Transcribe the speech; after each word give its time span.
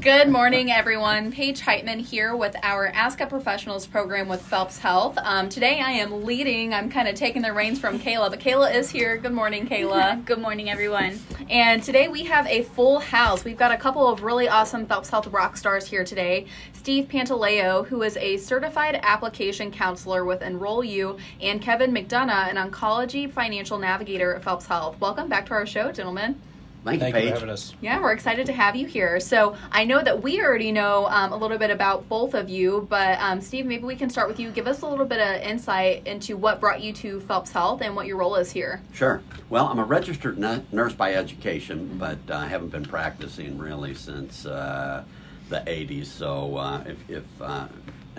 Good 0.00 0.30
morning, 0.30 0.72
everyone. 0.72 1.30
Paige 1.30 1.60
Heitman 1.60 2.00
here 2.00 2.34
with 2.34 2.56
our 2.62 2.86
Ask 2.86 3.20
a 3.20 3.26
Professionals 3.26 3.86
program 3.86 4.28
with 4.28 4.40
Phelps 4.40 4.78
Health. 4.78 5.18
Um, 5.18 5.50
today 5.50 5.78
I 5.80 5.90
am 5.90 6.24
leading, 6.24 6.72
I'm 6.72 6.88
kind 6.88 7.06
of 7.06 7.16
taking 7.16 7.42
the 7.42 7.52
reins 7.52 7.78
from 7.78 7.98
Kayla, 7.98 8.30
but 8.30 8.40
Kayla 8.40 8.74
is 8.74 8.88
here. 8.88 9.18
Good 9.18 9.34
morning, 9.34 9.68
Kayla. 9.68 10.24
Good 10.24 10.38
morning, 10.38 10.70
everyone. 10.70 11.20
And 11.50 11.82
today 11.82 12.08
we 12.08 12.24
have 12.24 12.46
a 12.46 12.62
full 12.62 12.98
house. 12.98 13.44
We've 13.44 13.58
got 13.58 13.72
a 13.72 13.76
couple 13.76 14.08
of 14.08 14.22
really 14.22 14.48
awesome 14.48 14.86
Phelps 14.86 15.10
Health 15.10 15.26
rock 15.26 15.58
stars 15.58 15.86
here 15.86 16.02
today. 16.02 16.46
Steve 16.72 17.04
Pantaleo, 17.04 17.86
who 17.86 18.02
is 18.02 18.16
a 18.16 18.38
certified 18.38 18.98
application 19.02 19.70
counselor 19.70 20.24
with 20.24 20.40
Enroll 20.40 20.82
You, 20.82 21.18
and 21.42 21.60
Kevin 21.60 21.92
McDonough, 21.92 22.48
an 22.48 22.56
oncology 22.56 23.30
financial 23.30 23.78
navigator 23.78 24.34
at 24.34 24.44
Phelps 24.44 24.64
Health. 24.64 24.98
Welcome 24.98 25.28
back 25.28 25.44
to 25.46 25.52
our 25.52 25.66
show, 25.66 25.92
gentlemen. 25.92 26.40
Thank, 26.84 27.00
Thank 27.00 27.14
you, 27.14 27.20
you 27.20 27.26
Paige. 27.26 27.28
for 27.28 27.40
having 27.40 27.50
us. 27.50 27.74
Yeah, 27.82 28.00
we're 28.00 28.12
excited 28.12 28.46
to 28.46 28.52
have 28.52 28.74
you 28.74 28.86
here. 28.86 29.20
So 29.20 29.54
I 29.70 29.84
know 29.84 30.02
that 30.02 30.22
we 30.22 30.40
already 30.40 30.72
know 30.72 31.06
um, 31.08 31.32
a 31.32 31.36
little 31.36 31.58
bit 31.58 31.70
about 31.70 32.08
both 32.08 32.32
of 32.32 32.48
you, 32.48 32.86
but 32.88 33.18
um, 33.20 33.40
Steve, 33.42 33.66
maybe 33.66 33.84
we 33.84 33.96
can 33.96 34.08
start 34.08 34.28
with 34.28 34.40
you. 34.40 34.50
Give 34.50 34.66
us 34.66 34.80
a 34.80 34.86
little 34.86 35.04
bit 35.04 35.20
of 35.20 35.42
insight 35.42 36.06
into 36.06 36.36
what 36.38 36.58
brought 36.58 36.80
you 36.80 36.92
to 36.94 37.20
Phelps 37.20 37.52
Health 37.52 37.82
and 37.82 37.94
what 37.94 38.06
your 38.06 38.16
role 38.16 38.36
is 38.36 38.50
here. 38.50 38.80
Sure. 38.94 39.20
Well, 39.50 39.66
I'm 39.66 39.78
a 39.78 39.84
registered 39.84 40.38
nu- 40.38 40.62
nurse 40.72 40.94
by 40.94 41.12
education, 41.14 41.98
but 41.98 42.18
uh, 42.30 42.36
I 42.36 42.46
haven't 42.46 42.70
been 42.70 42.84
practicing 42.86 43.58
really 43.58 43.94
since 43.94 44.46
uh, 44.46 45.04
the 45.50 45.60
80s. 45.60 46.06
So 46.06 46.56
uh, 46.56 46.84
if, 46.86 47.10
if 47.10 47.24
uh, 47.42 47.66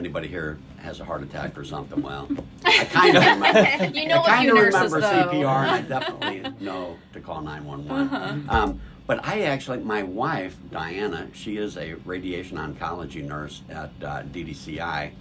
anybody 0.02 0.28
here 0.28 0.58
has 0.78 1.00
a 1.00 1.06
heart 1.06 1.22
attack 1.22 1.58
or 1.58 1.64
something, 1.64 2.02
well, 2.02 2.28
I 2.66 2.86
kind 2.86 3.16
of 3.16 3.24
remember. 3.24 4.00
You 4.00 4.08
know 4.08 4.24
I 4.24 4.42
few 4.42 4.54
kinda 4.54 4.66
remember 4.66 5.00
though. 5.00 5.08
CPR, 5.08 5.46
and 5.46 5.70
I 5.70 5.82
definitely 5.82 6.54
know 6.60 6.98
to 7.14 7.22
call 7.22 7.42
911. 7.42 8.16
Uh-huh. 8.16 8.58
Um, 8.58 8.82
but 9.06 9.24
I 9.26 9.42
actually, 9.42 9.80
my 9.80 10.04
wife, 10.04 10.58
Diana, 10.72 11.28
she 11.34 11.58
is 11.58 11.78
a 11.78 11.94
radiation 12.06 12.58
oncology 12.58 13.24
nurse 13.24 13.62
at 13.70 13.92
uh, 14.02 14.24
DDCI. 14.24 15.12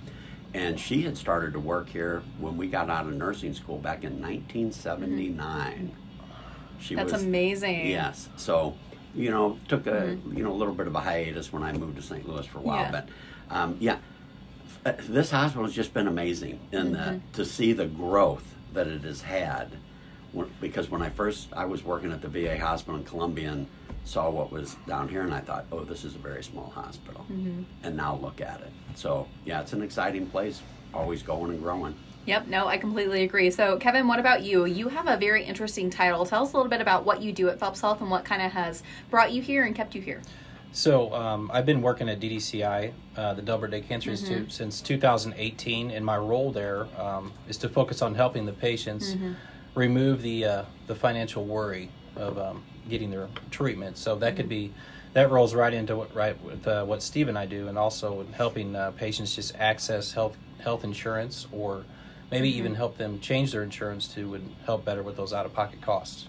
And 0.53 0.81
she 0.81 1.03
had 1.03 1.17
started 1.17 1.53
to 1.53 1.61
work 1.61 1.89
here 1.89 2.23
when 2.41 2.57
we 2.57 2.67
got 2.67 2.91
out 2.91 3.07
of 3.07 3.13
nursing 3.13 3.55
school 3.55 3.79
back 3.79 4.03
in 4.03 4.21
1979. 4.21 5.95
She 6.81 6.95
That's 6.97 7.13
was, 7.13 7.23
amazing. 7.23 7.87
Yes. 7.87 8.29
So, 8.37 8.75
you 9.15 9.31
know, 9.31 9.61
took 9.69 9.87
a 9.87 10.19
you 10.35 10.43
know 10.43 10.51
a 10.51 10.59
little 10.61 10.75
bit 10.75 10.89
of 10.89 10.97
a 10.97 11.01
hiatus 11.01 11.53
when 11.53 11.63
I 11.63 11.73
moved 11.73 11.97
to 11.97 12.03
St. 12.03 12.29
Louis 12.29 12.45
for 12.47 12.59
a 12.59 12.63
while, 12.63 12.81
Yeah. 12.81 12.91
but 12.91 13.09
um, 13.57 13.77
yeah, 13.79 13.99
uh, 14.85 14.93
this 15.09 15.31
hospital 15.31 15.65
has 15.65 15.75
just 15.75 15.93
been 15.93 16.07
amazing 16.07 16.61
in 16.73 16.93
that 16.93 17.21
to 17.35 17.45
see 17.45 17.73
the 17.73 17.87
growth 17.87 18.55
that 18.73 18.87
it 18.87 19.03
has 19.03 19.23
had. 19.23 19.71
Because 20.61 20.89
when 20.89 21.03
I 21.03 21.11
first 21.11 21.49
I 21.53 21.65
was 21.65 21.83
working 21.85 22.13
at 22.13 22.23
the 22.23 22.29
VA 22.29 22.59
hospital 22.59 22.99
in 22.99 23.05
Columbia 23.05 23.51
and 23.53 23.67
saw 24.05 24.31
what 24.31 24.51
was 24.53 24.77
down 24.87 25.09
here, 25.09 25.23
and 25.23 25.35
I 25.35 25.41
thought, 25.41 25.67
oh, 25.73 25.85
this 25.85 26.05
is 26.05 26.15
a 26.15 26.19
very 26.19 26.43
small 26.43 26.71
hospital, 26.71 27.27
and 27.83 27.97
now 27.97 28.17
look 28.17 28.41
at 28.41 28.61
it. 28.61 28.71
So 28.95 29.27
yeah, 29.45 29.61
it's 29.61 29.73
an 29.73 29.83
exciting 29.83 30.27
place, 30.27 30.63
always 30.95 31.23
going 31.23 31.51
and 31.51 31.61
growing. 31.61 31.95
Yep, 32.27 32.47
no, 32.49 32.67
I 32.69 32.77
completely 32.77 33.25
agree. 33.25 33.51
So, 33.51 33.79
Kevin, 33.79 34.07
what 34.07 34.19
about 34.21 34.43
you? 34.43 34.67
You 34.67 34.89
have 34.89 35.09
a 35.09 35.17
very 35.17 35.43
interesting 35.43 35.89
title. 35.91 36.25
Tell 36.27 36.43
us 36.43 36.53
a 36.53 36.57
little 36.57 36.71
bit 36.71 36.81
about 36.81 37.05
what 37.05 37.23
you 37.23 37.33
do 37.33 37.49
at 37.49 37.59
Phelps 37.59 37.81
Health 37.81 38.03
and 38.03 38.11
what 38.11 38.25
kind 38.25 38.43
of 38.43 38.53
has 38.53 38.83
brought 39.11 39.33
you 39.33 39.41
here 39.43 39.65
and 39.65 39.75
kept 39.75 39.95
you 39.95 40.03
here. 40.03 40.21
So 40.73 41.13
um, 41.15 41.51
I've 41.53 41.67
been 41.67 41.83
working 41.83 42.09
at 42.09 42.21
DDCI, 42.21 42.93
uh, 43.17 43.35
the 43.35 43.43
Delbert 43.43 43.73
Day 43.73 43.81
Cancer 43.81 44.11
Institute, 44.11 44.53
since 44.53 44.81
2018, 44.81 45.91
and 45.91 46.05
my 46.05 46.17
role 46.17 46.53
there 46.53 46.87
um, 46.97 47.33
is 47.49 47.57
to 47.59 47.69
focus 47.69 48.03
on 48.03 48.15
helping 48.15 48.47
the 48.47 48.53
patients 48.53 49.17
remove 49.75 50.23
the 50.23 50.45
uh, 50.45 50.65
the 50.87 50.95
financial 50.95 51.45
worry 51.45 51.91
of 52.17 52.39
um, 52.39 52.63
getting 52.89 53.11
their 53.11 53.29
treatment. 53.51 53.97
So 53.99 54.15
that 54.17 54.37
could 54.37 54.49
be 54.49 54.73
that 55.13 55.31
rolls 55.31 55.55
right 55.55 55.73
into 55.75 55.97
what 55.97 56.15
right 56.15 56.41
with 56.43 56.67
uh, 56.69 56.85
what 56.85 57.03
Steve 57.03 57.29
and 57.29 57.37
I 57.37 57.47
do, 57.47 57.67
and 57.67 57.77
also 57.77 58.25
helping 58.33 58.77
uh, 58.77 58.93
patients 58.93 59.35
just 59.35 59.57
access 59.57 60.13
health 60.13 60.37
health 60.61 60.85
insurance 60.85 61.49
or 61.53 61.85
maybe 62.31 62.49
even 62.57 62.75
help 62.75 62.97
them 62.97 63.19
change 63.21 63.53
their 63.53 63.63
insurance 63.63 64.07
to 64.15 64.29
would 64.29 64.49
help 64.65 64.85
better 64.85 65.03
with 65.03 65.17
those 65.17 65.33
out 65.33 65.47
of 65.47 65.53
pocket 65.53 65.81
costs. 65.81 66.29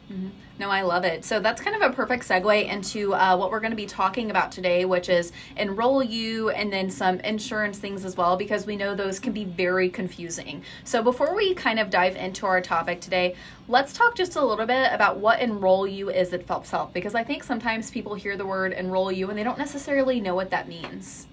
No, 0.57 0.69
I 0.69 0.81
love 0.81 1.05
it. 1.05 1.23
So 1.23 1.39
that's 1.39 1.61
kind 1.61 1.75
of 1.75 1.91
a 1.91 1.93
perfect 1.93 2.27
segue 2.27 2.67
into 2.67 3.13
uh, 3.13 3.37
what 3.37 3.51
we're 3.51 3.59
going 3.59 3.71
to 3.71 3.77
be 3.77 3.85
talking 3.85 4.31
about 4.31 4.51
today, 4.51 4.85
which 4.85 5.09
is 5.09 5.31
enroll 5.57 6.03
you 6.03 6.49
and 6.49 6.73
then 6.73 6.89
some 6.89 7.19
insurance 7.19 7.77
things 7.77 8.03
as 8.03 8.17
well, 8.17 8.35
because 8.35 8.65
we 8.65 8.75
know 8.75 8.95
those 8.95 9.19
can 9.19 9.31
be 9.31 9.43
very 9.43 9.89
confusing. 9.89 10.63
So 10.83 11.03
before 11.03 11.35
we 11.35 11.53
kind 11.53 11.79
of 11.79 11.89
dive 11.89 12.15
into 12.15 12.45
our 12.45 12.61
topic 12.61 12.99
today, 12.99 13.35
let's 13.67 13.93
talk 13.93 14.15
just 14.15 14.35
a 14.35 14.43
little 14.43 14.65
bit 14.65 14.91
about 14.91 15.17
what 15.17 15.39
enroll 15.39 15.87
you 15.87 16.09
is 16.09 16.33
at 16.33 16.45
Phelps 16.47 16.71
Health, 16.71 16.93
because 16.93 17.15
I 17.15 17.23
think 17.23 17.43
sometimes 17.43 17.91
people 17.91 18.15
hear 18.15 18.37
the 18.37 18.45
word 18.45 18.73
enroll 18.73 19.11
you 19.11 19.29
and 19.29 19.37
they 19.37 19.43
don't 19.43 19.59
necessarily 19.59 20.19
know 20.19 20.35
what 20.35 20.49
that 20.49 20.67
means. 20.67 21.27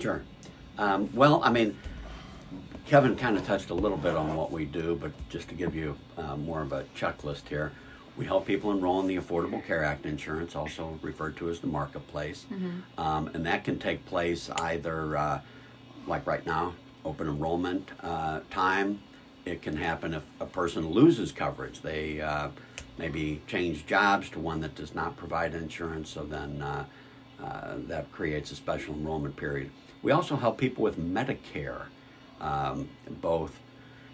Sure. 0.00 0.22
Um, 0.78 1.08
well, 1.14 1.42
I 1.42 1.50
mean, 1.50 1.76
Kevin 2.86 3.16
kind 3.16 3.36
of 3.36 3.44
touched 3.44 3.70
a 3.70 3.74
little 3.74 3.96
bit 3.98 4.14
on 4.14 4.36
what 4.36 4.52
we 4.52 4.64
do, 4.64 4.94
but 4.94 5.10
just 5.28 5.48
to 5.48 5.56
give 5.56 5.74
you 5.74 5.96
uh, 6.16 6.36
more 6.36 6.62
of 6.62 6.72
a 6.72 6.84
checklist 6.96 7.48
here, 7.48 7.72
we 8.16 8.24
help 8.24 8.46
people 8.46 8.70
enroll 8.70 9.00
in 9.00 9.08
the 9.08 9.16
Affordable 9.16 9.64
Care 9.66 9.82
Act 9.82 10.06
insurance, 10.06 10.54
also 10.54 10.96
referred 11.02 11.36
to 11.38 11.50
as 11.50 11.58
the 11.58 11.66
marketplace. 11.66 12.46
Um, 12.96 13.28
and 13.34 13.44
that 13.44 13.64
can 13.64 13.78
take 13.80 14.06
place 14.06 14.48
either, 14.50 15.16
uh, 15.16 15.40
like 16.06 16.26
right 16.26 16.46
now, 16.46 16.74
open 17.04 17.26
enrollment 17.26 17.90
uh, 18.02 18.40
time. 18.50 19.00
It 19.44 19.62
can 19.62 19.76
happen 19.76 20.14
if 20.14 20.22
a 20.40 20.46
person 20.46 20.88
loses 20.88 21.32
coverage. 21.32 21.82
They 21.82 22.20
uh, 22.20 22.50
maybe 22.98 23.42
change 23.48 23.84
jobs 23.86 24.30
to 24.30 24.38
one 24.38 24.60
that 24.60 24.76
does 24.76 24.94
not 24.94 25.16
provide 25.16 25.54
insurance, 25.54 26.08
so 26.08 26.22
then 26.22 26.62
uh, 26.62 26.84
uh, 27.42 27.74
that 27.88 28.10
creates 28.12 28.52
a 28.52 28.54
special 28.54 28.94
enrollment 28.94 29.36
period. 29.36 29.70
We 30.02 30.12
also 30.12 30.36
help 30.36 30.56
people 30.56 30.84
with 30.84 30.98
Medicare, 30.98 31.86
um, 32.40 32.88
both 33.08 33.58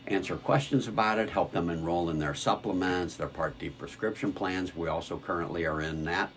answer 0.07 0.37
questions 0.37 0.89
about 0.89 1.19
it, 1.19 1.31
help 1.31 1.53
them 1.53 1.71
enroll 1.71 2.11
in 2.11 2.19
their 2.19 2.35
supplements, 2.35 3.17
their 3.17 3.29
Part 3.29 3.59
D 3.59 3.71
prescription 3.71 4.33
plans. 4.33 4.75
We 4.75 4.89
also 4.89 5.19
currently 5.19 5.65
are 5.65 5.81
in 5.81 6.05
that 6.05 6.31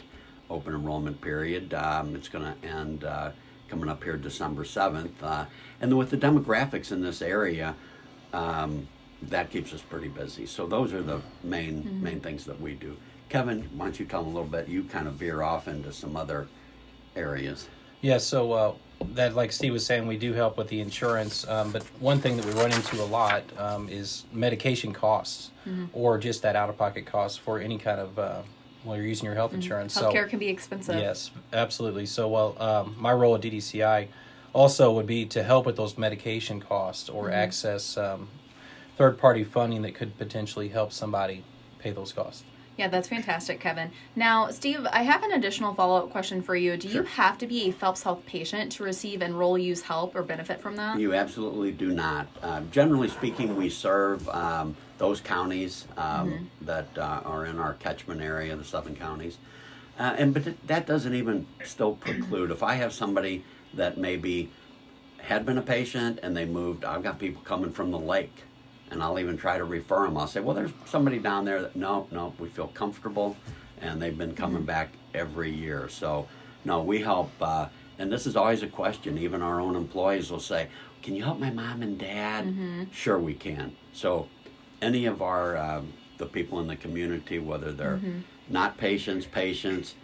open 0.49 0.73
enrollment 0.73 1.21
period. 1.21 1.73
Um, 1.73 2.15
it's 2.15 2.29
going 2.29 2.45
to 2.45 2.67
end 2.67 3.03
uh, 3.03 3.31
coming 3.67 3.89
up 3.89 4.03
here 4.03 4.17
December 4.17 4.63
7th. 4.63 5.11
Uh, 5.21 5.45
and 5.81 5.91
then 5.91 5.97
with 5.97 6.11
the 6.11 6.17
demographics 6.17 6.91
in 6.91 7.01
this 7.01 7.21
area, 7.21 7.75
um, 8.33 8.87
that 9.21 9.49
keeps 9.49 9.73
us 9.73 9.81
pretty 9.81 10.07
busy. 10.07 10.45
So 10.45 10.67
those 10.67 10.93
are 10.93 11.01
the 11.01 11.21
main 11.43 12.01
main 12.03 12.19
things 12.19 12.45
that 12.45 12.59
we 12.59 12.73
do. 12.73 12.97
Kevin, 13.29 13.69
why 13.75 13.85
don't 13.85 13.99
you 13.99 14.05
tell 14.05 14.23
them 14.23 14.33
a 14.33 14.35
little 14.35 14.49
bit? 14.49 14.67
You 14.67 14.83
kind 14.83 15.07
of 15.07 15.15
veer 15.15 15.41
off 15.41 15.67
into 15.67 15.91
some 15.91 16.15
other 16.15 16.47
areas. 17.15 17.67
Yeah, 18.01 18.19
so 18.19 18.51
uh, 18.51 18.73
that, 19.13 19.35
like 19.35 19.51
Steve 19.51 19.73
was 19.73 19.85
saying, 19.85 20.07
we 20.07 20.17
do 20.17 20.33
help 20.33 20.57
with 20.57 20.67
the 20.67 20.81
insurance. 20.81 21.47
Um, 21.47 21.71
but 21.71 21.83
one 21.99 22.19
thing 22.19 22.37
that 22.37 22.45
we 22.45 22.51
run 22.53 22.71
into 22.71 23.01
a 23.01 23.05
lot 23.05 23.43
um, 23.57 23.89
is 23.89 24.23
medication 24.33 24.93
costs, 24.93 25.51
or 25.93 26.17
just 26.17 26.41
that 26.43 26.55
out-of-pocket 26.55 27.05
cost 27.05 27.39
for 27.39 27.59
any 27.59 27.77
kind 27.77 27.99
of 27.99 28.19
uh, 28.19 28.41
while 28.83 28.95
you're 28.95 29.05
using 29.05 29.25
your 29.25 29.35
health 29.35 29.53
insurance. 29.53 29.97
Healthcare 29.97 30.23
so 30.25 30.29
can 30.29 30.39
be 30.39 30.47
expensive. 30.47 30.95
yes, 30.95 31.31
absolutely. 31.53 32.05
So, 32.05 32.27
well, 32.27 32.55
um, 32.59 32.95
my 32.99 33.11
role 33.11 33.35
at 33.35 33.41
DDCI 33.41 34.07
also 34.53 34.91
would 34.93 35.07
be 35.07 35.25
to 35.25 35.43
help 35.43 35.65
with 35.65 35.75
those 35.75 35.97
medication 35.97 36.61
costs 36.61 37.09
or 37.09 37.31
access 37.31 37.97
um, 37.97 38.27
third-party 38.97 39.43
funding 39.43 39.81
that 39.81 39.95
could 39.95 40.17
potentially 40.17 40.69
help 40.69 40.93
somebody 40.93 41.43
pay 41.79 41.91
those 41.91 42.13
costs. 42.13 42.43
Yeah, 42.77 42.89
that's 42.89 43.07
fantastic, 43.07 43.59
Kevin. 43.61 43.91
Now, 44.15 44.49
Steve, 44.49 44.85
I 44.91 45.03
have 45.03 45.23
an 45.23 45.31
additional 45.31 45.73
follow 45.73 45.97
up 45.97 46.11
question 46.11 46.41
for 46.41 46.55
you. 46.55 46.75
Do 46.75 46.89
you 46.89 47.03
have 47.03 47.37
to 47.37 47.47
be 47.47 47.69
a 47.69 47.71
Phelps 47.71 48.03
Health 48.03 48.25
patient 48.25 48.71
to 48.73 48.83
receive 48.83 49.21
enroll 49.21 49.57
use 49.57 49.81
help 49.81 50.13
or 50.15 50.23
benefit 50.23 50.59
from 50.59 50.75
that? 50.75 50.99
You 50.99 51.13
absolutely 51.13 51.71
do 51.71 51.91
not. 51.91 52.27
Uh, 52.41 52.61
generally 52.71 53.07
speaking, 53.07 53.55
we 53.55 53.69
serve 53.69 54.27
um, 54.29 54.75
those 54.97 55.21
counties 55.21 55.87
um, 55.95 56.49
that 56.61 56.87
uh, 56.97 57.21
are 57.23 57.45
in 57.45 57.59
our 57.59 57.75
catchment 57.75 58.21
area, 58.21 58.55
the 58.55 58.65
seven 58.65 58.95
counties. 58.95 59.37
Uh, 59.97 60.13
and 60.17 60.33
but 60.33 60.43
th- 60.43 60.57
that 60.67 60.85
doesn't 60.85 61.13
even 61.15 61.47
still 61.63 61.95
preclude 61.95 62.51
if 62.51 62.61
I 62.61 62.75
have 62.75 62.91
somebody 62.91 63.45
that 63.73 63.97
maybe 63.97 64.49
had 65.19 65.45
been 65.45 65.57
a 65.57 65.61
patient 65.61 66.19
and 66.21 66.35
they 66.35 66.45
moved. 66.45 66.83
I've 66.83 67.03
got 67.03 67.19
people 67.19 67.41
coming 67.43 67.71
from 67.71 67.91
the 67.91 67.99
lake, 67.99 68.43
and 68.91 69.01
I'll 69.01 69.19
even 69.19 69.37
try 69.37 69.57
to 69.57 69.63
refer 69.63 70.05
them. 70.05 70.17
I'll 70.17 70.27
say, 70.27 70.39
well, 70.41 70.55
there's 70.55 70.71
somebody 70.85 71.19
down 71.19 71.45
there 71.45 71.61
that 71.61 71.75
no, 71.75 72.07
no, 72.11 72.33
we 72.39 72.47
feel 72.49 72.67
comfortable, 72.67 73.35
and 73.81 74.01
they've 74.01 74.17
been 74.17 74.35
coming 74.35 74.63
back 74.63 74.89
every 75.13 75.51
year. 75.51 75.89
So 75.89 76.27
no, 76.63 76.81
we 76.81 76.99
help. 77.01 77.31
Uh, 77.41 77.67
and 77.97 78.11
this 78.11 78.25
is 78.27 78.35
always 78.35 78.61
a 78.63 78.67
question. 78.67 79.17
Even 79.17 79.41
our 79.41 79.59
own 79.59 79.75
employees 79.75 80.29
will 80.31 80.39
say, 80.39 80.67
"Can 81.01 81.15
you 81.15 81.23
help 81.23 81.39
my 81.39 81.49
mom 81.49 81.81
and 81.81 81.97
dad?" 81.97 82.45
Sure, 82.91 83.17
we 83.17 83.33
can. 83.33 83.75
So 83.93 84.27
any 84.81 85.05
of 85.05 85.21
our 85.21 85.57
um, 85.57 85.93
the 86.17 86.25
people 86.25 86.59
in 86.59 86.67
the 86.67 86.75
community, 86.75 87.39
whether 87.39 87.71
they're 87.71 87.99
not 88.49 88.77
patients, 88.77 89.25
patients, 89.25 89.95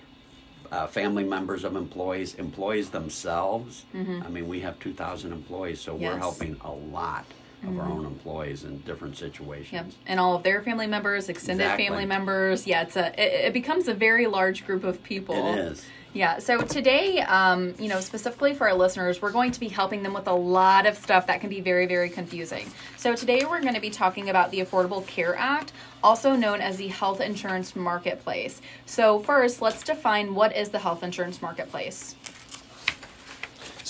uh, 0.72 0.88
family 0.88 1.24
members 1.24 1.63
of 1.63 1.75
employees, 1.75 2.36
employees 2.36 2.89
themselves. 2.89 3.86
I 3.94 4.30
mean, 4.30 4.48
we 4.48 4.62
have 4.62 4.80
2,000 4.80 5.31
employees, 5.34 5.80
so 5.81 5.95
Yes. 5.98 6.13
we're 6.13 6.19
helping 6.19 6.56
a 6.63 6.72
lot 6.72 7.25
of 7.63 7.80
our 7.80 7.86
own 7.86 8.06
employees 8.06 8.63
in 8.63 8.80
different 8.80 9.18
situations. 9.18 9.72
Yep, 9.72 9.86
and 10.08 10.19
all 10.19 10.36
of 10.36 10.44
their 10.44 10.62
family 10.62 10.88
members, 10.88 11.30
extended 11.30 11.63
Exactly. 11.63 11.88
family 11.88 12.06
members. 12.06 12.66
Yeah, 12.66 12.81
it's 12.84 12.96
a 12.96 13.08
it, 13.22 13.48
it 13.48 13.54
becomes 13.54 13.88
a 13.88 13.94
very 13.94 14.28
large 14.28 14.66
group 14.66 14.84
of 14.84 15.02
people. 15.04 15.54
It 15.54 15.60
is. 15.60 15.86
Yeah, 16.13 16.40
so 16.40 16.60
today, 16.60 17.22
um, 17.22 17.74
you 17.80 17.88
know, 17.88 18.02
specifically 18.02 18.54
for 18.54 18.68
our 18.68 18.75
listeners, 18.75 19.22
we're 19.22 19.31
going 19.31 19.52
to 19.52 19.60
be 19.62 19.69
helping 19.69 20.04
them 20.04 20.13
with 20.13 20.28
a 20.28 20.34
lot 20.34 20.86
of 20.86 20.98
stuff 20.98 21.28
that 21.28 21.40
can 21.40 21.50
be 21.50 21.62
very, 21.62 21.86
very 21.86 22.10
confusing. 22.10 22.69
So 22.98 23.16
today 23.16 23.46
we're 23.46 23.62
going 23.62 23.75
to 23.75 23.80
be 23.80 23.90
talking 23.90 24.30
about 24.30 24.52
the 24.52 24.60
Affordable 24.60 25.08
Care 25.08 25.38
Act, 25.38 25.72
also 26.04 26.36
known 26.36 26.60
as 26.60 26.75
the 26.75 26.90
Health 26.90 27.22
Insurance 27.22 27.78
Marketplace. 27.78 28.62
So 28.86 29.19
first, 29.19 29.62
let's 29.62 29.84
define 29.84 30.36
what 30.36 30.54
is 30.54 30.68
the 30.69 30.80
health 30.80 31.02
insurance 31.02 31.42
marketplace. 31.42 32.16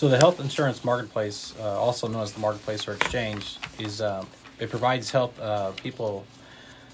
So 0.01 0.07
the 0.07 0.17
health 0.17 0.39
insurance 0.39 0.83
marketplace, 0.83 1.53
uh, 1.59 1.79
also 1.79 2.07
known 2.07 2.23
as 2.23 2.33
the 2.33 2.39
marketplace 2.39 2.87
or 2.87 2.93
exchange, 2.93 3.57
is 3.77 4.01
um, 4.01 4.25
it 4.57 4.71
provides 4.71 5.11
health 5.11 5.39
uh, 5.39 5.73
people 5.73 6.25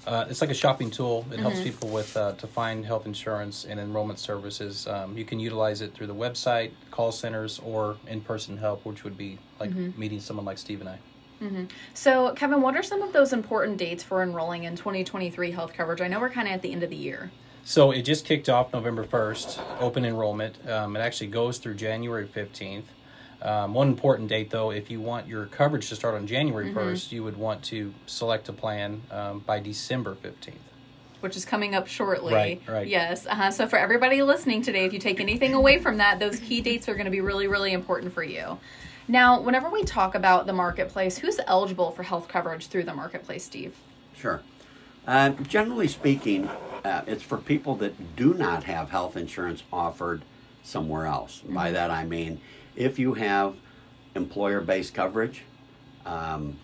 uh, 0.06 0.26
it's 0.28 0.42
like 0.42 0.50
a 0.50 0.54
shopping 0.54 0.90
tool. 0.90 1.24
It 1.32 1.40
helps 1.40 1.62
people 1.62 1.88
with 1.88 2.14
uh, 2.18 2.32
to 2.32 2.46
find 2.46 2.84
health 2.84 3.06
insurance 3.06 3.64
and 3.64 3.80
enrollment 3.80 4.18
services. 4.18 4.86
Um, 4.86 5.16
you 5.16 5.24
can 5.24 5.40
utilize 5.40 5.80
it 5.80 5.94
through 5.94 6.08
the 6.08 6.14
website, 6.14 6.72
call 6.90 7.10
centers, 7.10 7.58
or 7.60 7.96
in-person 8.06 8.58
help, 8.58 8.84
which 8.84 9.04
would 9.04 9.16
be 9.16 9.38
like 9.58 9.70
meeting 9.96 10.20
someone 10.20 10.44
like 10.44 10.58
Steve 10.58 10.82
and 10.82 10.90
I. 10.90 10.98
So, 11.94 12.34
Kevin, 12.34 12.60
what 12.60 12.76
are 12.76 12.82
some 12.82 13.00
of 13.00 13.14
those 13.14 13.32
important 13.32 13.78
dates 13.78 14.04
for 14.04 14.22
enrolling 14.22 14.64
in 14.64 14.76
2023 14.76 15.50
health 15.50 15.72
coverage? 15.72 16.02
I 16.02 16.08
know 16.08 16.20
we're 16.20 16.28
kind 16.28 16.46
of 16.46 16.52
at 16.52 16.60
the 16.60 16.72
end 16.72 16.82
of 16.82 16.90
the 16.90 16.96
year. 16.96 17.30
So 17.64 17.90
it 17.90 18.02
just 18.02 18.24
kicked 18.24 18.48
off 18.48 18.72
November 18.72 19.04
1st, 19.04 19.80
open 19.80 20.04
enrollment. 20.06 20.56
Um, 20.68 20.96
it 20.96 21.00
actually 21.00 21.26
goes 21.26 21.58
through 21.58 21.74
January 21.74 22.26
15th. 22.26 22.84
Um, 23.40 23.72
one 23.72 23.88
important 23.88 24.28
date, 24.28 24.50
though, 24.50 24.70
if 24.70 24.90
you 24.90 25.00
want 25.00 25.28
your 25.28 25.46
coverage 25.46 25.88
to 25.90 25.96
start 25.96 26.14
on 26.16 26.26
January 26.26 26.72
1st, 26.72 27.12
you 27.12 27.22
would 27.22 27.36
want 27.36 27.62
to 27.64 27.94
select 28.06 28.48
a 28.48 28.52
plan 28.52 29.02
um, 29.12 29.38
by 29.40 29.60
December 29.60 30.16
15th. 30.16 30.54
which 31.20 31.36
is 31.36 31.44
coming 31.44 31.74
up 31.74 31.86
shortly. 31.86 32.34
Right, 32.34 32.60
right. 32.68 32.86
Yes. 32.86 33.26
Uh-huh. 33.26 33.50
So 33.50 33.66
for 33.66 33.78
everybody 33.78 34.22
listening 34.22 34.62
today, 34.62 34.84
if 34.84 34.92
you 34.92 34.98
take 34.98 35.20
anything 35.20 35.54
away 35.54 35.78
from 35.78 35.98
that, 35.98 36.18
those 36.18 36.38
key 36.40 36.60
dates 36.60 36.88
are 36.88 36.94
going 36.94 37.06
to 37.06 37.10
be 37.10 37.20
really, 37.20 37.46
really 37.46 37.72
important 37.72 38.12
for 38.12 38.22
you. 38.22 38.58
Now, 39.06 39.40
whenever 39.40 39.70
we 39.70 39.84
talk 39.84 40.14
about 40.14 40.46
the 40.46 40.52
marketplace, 40.52 41.18
who's 41.18 41.40
eligible 41.46 41.90
for 41.92 42.02
health 42.02 42.28
coverage 42.28 42.66
through 42.66 42.84
the 42.84 42.94
marketplace, 42.94 43.44
Steve? 43.44 43.74
Sure. 44.16 44.42
Uh, 45.06 45.30
generally 45.30 45.88
speaking, 45.88 46.46
uh, 46.84 47.02
it's 47.06 47.22
for 47.22 47.38
people 47.38 47.74
that 47.76 48.16
do 48.16 48.34
not 48.34 48.64
have 48.64 48.90
health 48.90 49.16
insurance 49.16 49.62
offered 49.72 50.22
somewhere 50.62 51.06
else. 51.06 51.40
By 51.48 51.70
that 51.70 51.90
I 51.90 52.04
mean, 52.04 52.40
if 52.78 52.96
you 52.98 53.14
have 53.14 53.56
employer 54.14 54.60
based 54.60 54.94
coverage, 54.94 55.42
um, 56.06 56.56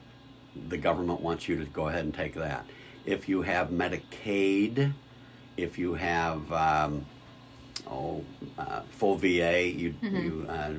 the 0.68 0.78
government 0.78 1.20
wants 1.20 1.48
you 1.48 1.58
to 1.58 1.64
go 1.64 1.88
ahead 1.88 2.04
and 2.04 2.14
take 2.14 2.34
that. 2.34 2.64
If 3.04 3.28
you 3.28 3.42
have 3.42 3.68
Medicaid, 3.70 4.92
if 5.56 5.76
you 5.76 5.94
have 5.94 6.50
um, 6.52 7.04
oh 7.90 8.24
uh, 8.56 8.80
full 8.92 9.16
VA, 9.16 9.68
you 9.68 9.94
you 10.00 10.46
uh, 10.48 10.70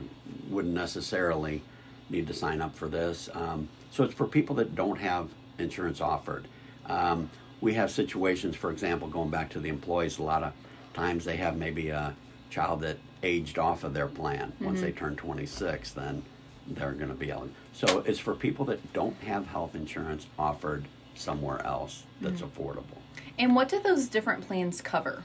wouldn't 0.49 0.73
necessarily 0.73 1.61
need 2.09 2.27
to 2.27 2.33
sign 2.33 2.61
up 2.61 2.73
for 2.73 2.87
this. 2.87 3.29
Um, 3.33 3.67
so 3.91 4.05
it's 4.05 4.13
for 4.13 4.27
people 4.27 4.55
that 4.55 4.73
don't 4.73 4.99
have 4.99 5.29
insurance 5.59 5.99
offered. 5.99 6.47
Um, 6.85 7.29
we 7.59 7.73
have 7.73 7.91
situations, 7.91 8.55
for 8.55 8.71
example, 8.71 9.09
going 9.09 9.29
back 9.29 9.49
to 9.51 9.59
the 9.59 9.69
employees. 9.69 10.17
A 10.17 10.23
lot 10.23 10.43
of 10.43 10.53
times 10.93 11.25
they 11.25 11.35
have 11.37 11.57
maybe 11.57 11.89
a 11.89 12.15
child 12.49 12.81
that 12.81 12.97
aged 13.23 13.57
off 13.57 13.83
of 13.83 13.93
their 13.93 14.07
plan. 14.07 14.53
Once 14.59 14.81
they 14.81 14.91
turn 14.91 15.15
26, 15.15 15.91
then 15.91 16.23
they're 16.67 16.91
going 16.91 17.09
to 17.09 17.15
be 17.15 17.31
eligible. 17.31 17.55
So 17.73 17.99
it's 18.05 18.19
for 18.19 18.33
people 18.33 18.65
that 18.65 18.93
don't 18.93 19.17
have 19.21 19.47
health 19.47 19.75
insurance 19.75 20.27
offered 20.37 20.85
somewhere 21.15 21.65
else 21.65 22.03
that's 22.21 22.41
affordable. 22.41 22.97
And 23.37 23.55
what 23.55 23.69
do 23.69 23.81
those 23.81 24.07
different 24.07 24.47
plans 24.47 24.81
cover? 24.81 25.23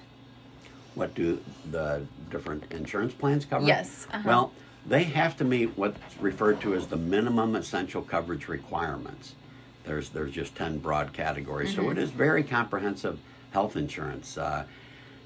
What 0.94 1.14
do 1.14 1.40
the 1.70 2.06
different 2.30 2.64
insurance 2.72 3.12
plans 3.12 3.44
cover? 3.44 3.64
Yes, 3.66 4.06
uh-huh. 4.12 4.22
Well, 4.26 4.52
they 4.86 5.04
have 5.04 5.36
to 5.36 5.44
meet 5.44 5.76
what's 5.76 5.98
referred 6.18 6.60
to 6.62 6.74
as 6.74 6.86
the 6.88 6.96
minimum 6.96 7.54
essential 7.54 8.02
coverage 8.02 8.48
requirements. 8.48 9.34
There's 9.84 10.10
there's 10.10 10.32
just 10.32 10.54
ten 10.56 10.78
broad 10.78 11.12
categories, 11.12 11.74
so 11.74 11.90
it 11.90 11.98
is 11.98 12.10
very 12.10 12.42
comprehensive 12.42 13.18
health 13.52 13.76
insurance. 13.76 14.36
Uh, 14.36 14.64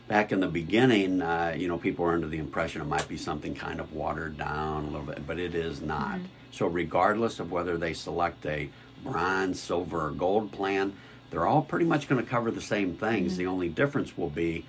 back 0.09 0.33
in 0.33 0.41
the 0.41 0.49
beginning, 0.49 1.23
uh, 1.23 1.55
you 1.57 1.69
know, 1.69 1.79
people 1.79 2.05
were 2.05 2.13
under 2.13 2.27
the 2.27 2.39
impression 2.39 2.81
it 2.83 2.87
might 2.87 3.09
be 3.09 3.17
something 3.17 3.55
kind 3.55 3.81
of 3.81 3.93
watered 3.93 4.37
down 4.37 4.85
a 4.85 4.87
little 4.87 5.07
bit, 5.07 5.27
but 5.27 5.39
it 5.39 5.55
is 5.55 5.81
not. 5.81 6.19
So 6.51 6.67
regardless 6.67 7.41
of 7.41 7.51
whether 7.51 7.77
they 7.77 7.95
select 7.95 8.45
a 8.47 8.69
bronze, 9.03 9.61
silver, 9.61 10.07
or 10.07 10.11
gold 10.11 10.53
plan, 10.53 10.95
they're 11.31 11.47
all 11.47 11.63
pretty 11.63 11.85
much 11.85 12.09
going 12.09 12.23
to 12.23 12.31
cover 12.31 12.51
the 12.51 12.61
same 12.61 12.95
things. 12.95 13.37
The 13.37 13.47
only 13.47 13.69
difference 13.69 14.17
will 14.17 14.31
be 14.31 14.67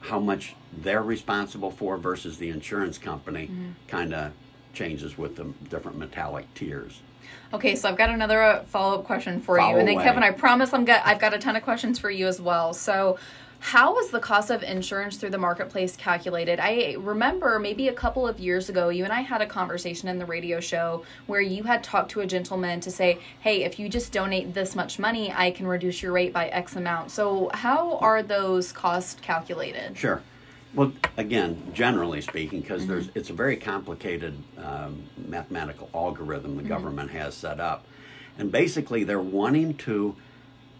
how 0.00 0.18
much 0.18 0.54
they're 0.76 1.02
responsible 1.02 1.70
for 1.70 1.96
versus 1.96 2.38
the 2.38 2.48
insurance 2.48 2.98
company 2.98 3.50
kind 3.88 4.14
of 4.14 4.32
changes 4.72 5.16
with 5.16 5.36
the 5.36 5.44
different 5.68 5.98
metallic 5.98 6.52
tiers. 6.54 7.00
Okay, 7.52 7.74
so 7.76 7.88
I've 7.88 7.96
got 7.96 8.10
another 8.10 8.42
uh, 8.42 8.64
follow 8.64 8.98
up 8.98 9.04
question 9.04 9.40
for 9.40 9.58
you, 9.58 9.64
and 9.64 9.86
then 9.86 9.94
away. 9.94 10.04
Kevin, 10.04 10.22
I 10.22 10.30
promise 10.30 10.72
I'm 10.72 10.84
got 10.84 11.04
I've 11.04 11.18
got 11.18 11.34
a 11.34 11.38
ton 11.38 11.56
of 11.56 11.62
questions 11.62 11.98
for 11.98 12.10
you 12.10 12.26
as 12.26 12.40
well. 12.40 12.72
So, 12.72 13.18
how 13.66 13.92
was 13.92 14.10
the 14.10 14.20
cost 14.20 14.50
of 14.50 14.62
insurance 14.62 15.16
through 15.16 15.30
the 15.30 15.38
marketplace 15.38 15.96
calculated? 15.96 16.60
I 16.60 16.94
remember 17.00 17.58
maybe 17.58 17.88
a 17.88 17.92
couple 17.92 18.28
of 18.28 18.38
years 18.38 18.68
ago, 18.68 18.90
you 18.90 19.02
and 19.02 19.12
I 19.12 19.22
had 19.22 19.42
a 19.42 19.46
conversation 19.46 20.08
in 20.08 20.20
the 20.20 20.24
radio 20.24 20.60
show 20.60 21.04
where 21.26 21.40
you 21.40 21.64
had 21.64 21.82
talked 21.82 22.12
to 22.12 22.20
a 22.20 22.26
gentleman 22.26 22.78
to 22.82 22.92
say, 22.92 23.18
"Hey, 23.40 23.64
if 23.64 23.80
you 23.80 23.88
just 23.88 24.12
donate 24.12 24.54
this 24.54 24.76
much 24.76 25.00
money, 25.00 25.32
I 25.32 25.50
can 25.50 25.66
reduce 25.66 26.00
your 26.00 26.12
rate 26.12 26.32
by 26.32 26.46
X 26.46 26.76
amount." 26.76 27.10
So, 27.10 27.50
how 27.54 27.96
are 27.96 28.22
those 28.22 28.70
costs 28.70 29.16
calculated? 29.20 29.98
Sure. 29.98 30.22
Well, 30.72 30.92
again, 31.16 31.72
generally 31.74 32.20
speaking, 32.20 32.60
because 32.60 32.86
there's 32.86 33.08
it's 33.16 33.30
a 33.30 33.34
very 33.34 33.56
complicated 33.56 34.40
um, 34.58 35.02
mathematical 35.16 35.90
algorithm 35.92 36.56
the 36.56 36.62
government 36.62 37.10
has 37.10 37.34
set 37.34 37.58
up, 37.58 37.84
and 38.38 38.52
basically 38.52 39.02
they're 39.02 39.18
wanting 39.18 39.74
to 39.78 40.14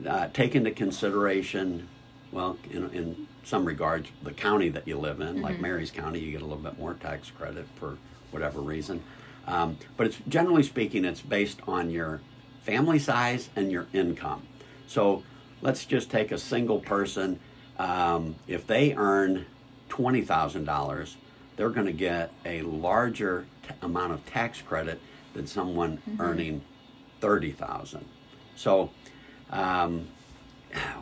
uh, 0.09 0.29
take 0.33 0.55
into 0.55 0.71
consideration, 0.71 1.89
well, 2.37 2.59
in, 2.71 2.91
in 2.91 3.27
some 3.45 3.65
regards, 3.65 4.11
the 4.23 4.31
county 4.31 4.69
that 4.69 4.87
you 4.87 4.99
live 4.99 5.23
in, 5.23 5.41
like 5.41 5.59
Maries 5.59 5.91
County, 5.91 6.19
you 6.21 6.33
get 6.33 6.43
a 6.43 6.45
little 6.45 6.63
bit 6.63 6.79
more 6.79 6.93
tax 6.93 7.31
credit 7.31 7.67
for 7.77 7.97
whatever 8.31 8.61
reason, 8.61 9.03
um, 9.47 9.79
but 9.97 10.07
it's 10.07 10.19
generally 10.29 10.63
speaking, 10.63 11.07
it's 11.07 11.23
based 11.23 11.61
on 11.67 11.89
your 11.89 12.21
family 12.63 12.99
size 12.99 13.49
and 13.57 13.73
your 13.73 13.87
income. 13.95 14.43
So 14.87 15.23
let's 15.63 15.87
just 15.87 16.11
take 16.11 16.31
a 16.31 16.37
single 16.37 16.79
person. 16.81 17.41
Um, 17.79 18.35
if 18.47 18.67
they 18.67 18.93
earn 18.95 19.47
twenty 19.89 20.21
thousand 20.21 20.65
dollars, 20.67 21.17
they're 21.57 21.71
going 21.71 21.87
to 21.87 21.93
get 21.93 22.33
a 22.45 22.61
larger 22.63 23.47
t- 23.67 23.75
amount 23.81 24.13
of 24.13 24.27
tax 24.27 24.61
credit 24.61 25.01
than 25.33 25.47
someone 25.47 26.03
earning 26.19 26.61
thirty 27.21 27.53
thousand. 27.53 28.05
So 28.57 28.91
um, 29.51 30.09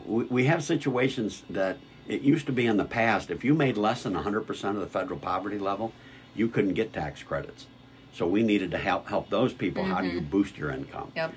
we, 0.04 0.24
we 0.24 0.44
have 0.44 0.62
situations 0.62 1.42
that 1.50 1.78
it 2.06 2.22
used 2.22 2.46
to 2.46 2.52
be 2.52 2.66
in 2.66 2.76
the 2.76 2.84
past. 2.84 3.30
If 3.30 3.44
you 3.44 3.54
made 3.54 3.76
less 3.76 4.02
than 4.02 4.14
hundred 4.14 4.46
percent 4.46 4.76
of 4.76 4.82
the 4.82 4.88
federal 4.88 5.18
poverty 5.18 5.58
level, 5.58 5.92
you 6.34 6.48
couldn't 6.48 6.74
get 6.74 6.92
tax 6.92 7.22
credits. 7.22 7.66
So 8.12 8.26
we 8.26 8.42
needed 8.42 8.70
to 8.72 8.78
help 8.78 9.08
help 9.08 9.30
those 9.30 9.52
people. 9.52 9.84
How 9.84 10.00
do 10.00 10.08
you 10.08 10.20
mm-hmm. 10.20 10.30
boost 10.30 10.56
your 10.56 10.70
income? 10.70 11.12
Yep. 11.16 11.32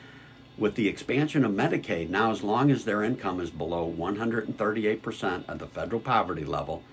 With 0.58 0.76
the 0.76 0.88
expansion 0.88 1.46
of 1.46 1.52
Medicaid, 1.52 2.10
now 2.10 2.32
as 2.32 2.42
long 2.42 2.72
as 2.72 2.84
their 2.84 3.04
income 3.04 3.40
is 3.40 3.52
below 3.52 3.94
138% 3.96 5.48
of 5.48 5.60
the 5.60 5.68
federal 5.68 6.02
poverty 6.02 6.46
level, 6.46 6.84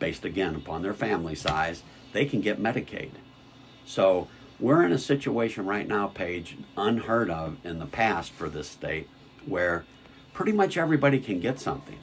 based 0.00 0.24
again 0.24 0.56
upon 0.56 0.82
their 0.82 0.94
family 0.94 1.36
size, 1.36 1.84
they 2.12 2.24
can 2.24 2.40
get 2.40 2.60
Medicaid. 2.60 3.12
So 3.86 4.26
we're 4.58 4.84
in 4.84 4.92
a 4.92 4.98
situation 4.98 5.64
right 5.64 5.86
now, 5.86 6.08
Paige, 6.08 6.56
unheard 6.76 7.30
of 7.30 7.56
in 7.64 7.78
the 7.78 7.86
past 7.86 8.32
for 8.32 8.48
this 8.48 8.68
state, 8.68 9.08
where 9.46 9.84
pretty 10.34 10.52
much 10.52 10.76
everybody 10.76 11.18
can 11.18 11.40
get 11.40 11.58
something. 11.58 11.98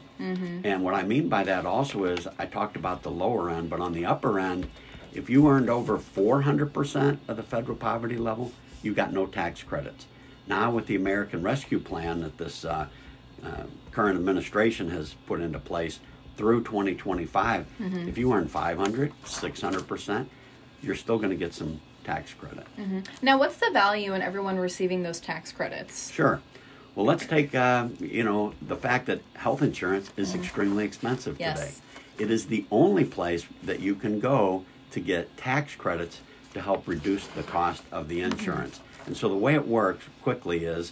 And 0.64 0.84
what 0.84 0.94
I 0.94 1.02
mean 1.02 1.30
by 1.30 1.44
that 1.46 1.66
also 1.66 2.04
is 2.04 2.28
I 2.38 2.46
talked 2.46 2.76
about 2.76 3.02
the 3.02 3.10
lower 3.10 3.50
end, 3.50 3.72
but 3.72 3.80
on 3.80 3.92
the 3.92 4.06
upper 4.06 4.40
end, 4.40 4.70
if 5.16 5.32
you 5.32 5.48
earned 5.50 5.68
over 5.68 5.98
400% 5.98 7.18
of 7.28 7.38
the 7.38 7.44
federal 7.44 7.76
poverty 7.76 8.18
level, 8.18 8.52
you 8.84 8.94
got 8.94 9.12
no 9.12 9.26
tax 9.26 9.64
credits. 9.64 10.06
Now, 10.46 10.70
with 10.70 10.86
the 10.86 10.96
American 10.96 11.42
Rescue 11.42 11.80
Plan 11.80 12.22
that 12.22 12.38
this 12.38 12.64
uh, 12.66 12.86
uh, 13.44 13.64
current 13.92 14.16
administration 14.18 14.92
has 14.92 15.16
put 15.26 15.42
into 15.42 15.58
place 15.58 16.00
through 16.38 16.64
2025, 16.66 17.66
if 18.08 18.18
you 18.18 18.32
earn 18.32 18.48
500, 18.48 19.14
600%, 19.26 20.26
you're 20.84 20.96
still 20.96 21.18
going 21.18 21.32
to 21.32 21.36
get 21.36 21.54
some 21.56 21.82
tax 22.04 22.34
credit. 22.36 22.68
Now, 23.24 23.40
what's 23.40 23.58
the 23.58 23.72
value 23.72 24.14
in 24.14 24.22
everyone 24.22 24.58
receiving 24.60 25.02
those 25.02 25.20
tax 25.20 25.52
credits? 25.52 26.12
Sure. 26.12 26.42
Well, 26.96 27.06
let's 27.06 27.26
take 27.26 27.56
uh, 27.56 27.88
you 28.00 28.24
know 28.24 28.54
the 28.62 28.76
fact 28.76 29.06
that 29.08 29.22
health 29.36 29.62
insurance 29.62 30.12
is 30.18 30.30
mm-hmm. 30.30 30.42
extremely 30.42 30.86
expensive 30.86 31.40
Yes. 31.40 31.60
today. 31.60 31.72
It 32.24 32.32
is 32.32 32.48
the 32.48 32.66
only 32.70 33.06
place 33.06 33.46
that 33.64 33.80
you 33.80 33.96
can 33.96 34.20
go 34.20 34.66
to 34.92 35.00
get 35.00 35.36
tax 35.38 35.76
credits 35.76 36.20
to 36.54 36.62
help 36.62 36.88
reduce 36.88 37.26
the 37.28 37.44
cost 37.44 37.84
of 37.92 38.10
the 38.10 38.20
mm-hmm. 38.22 38.34
insurance. 38.34 38.82
And 39.06 39.16
so 39.16 39.30
the 39.30 39.38
way 39.38 39.56
it 39.56 39.68
works 39.68 40.06
quickly 40.22 40.66
is, 40.66 40.92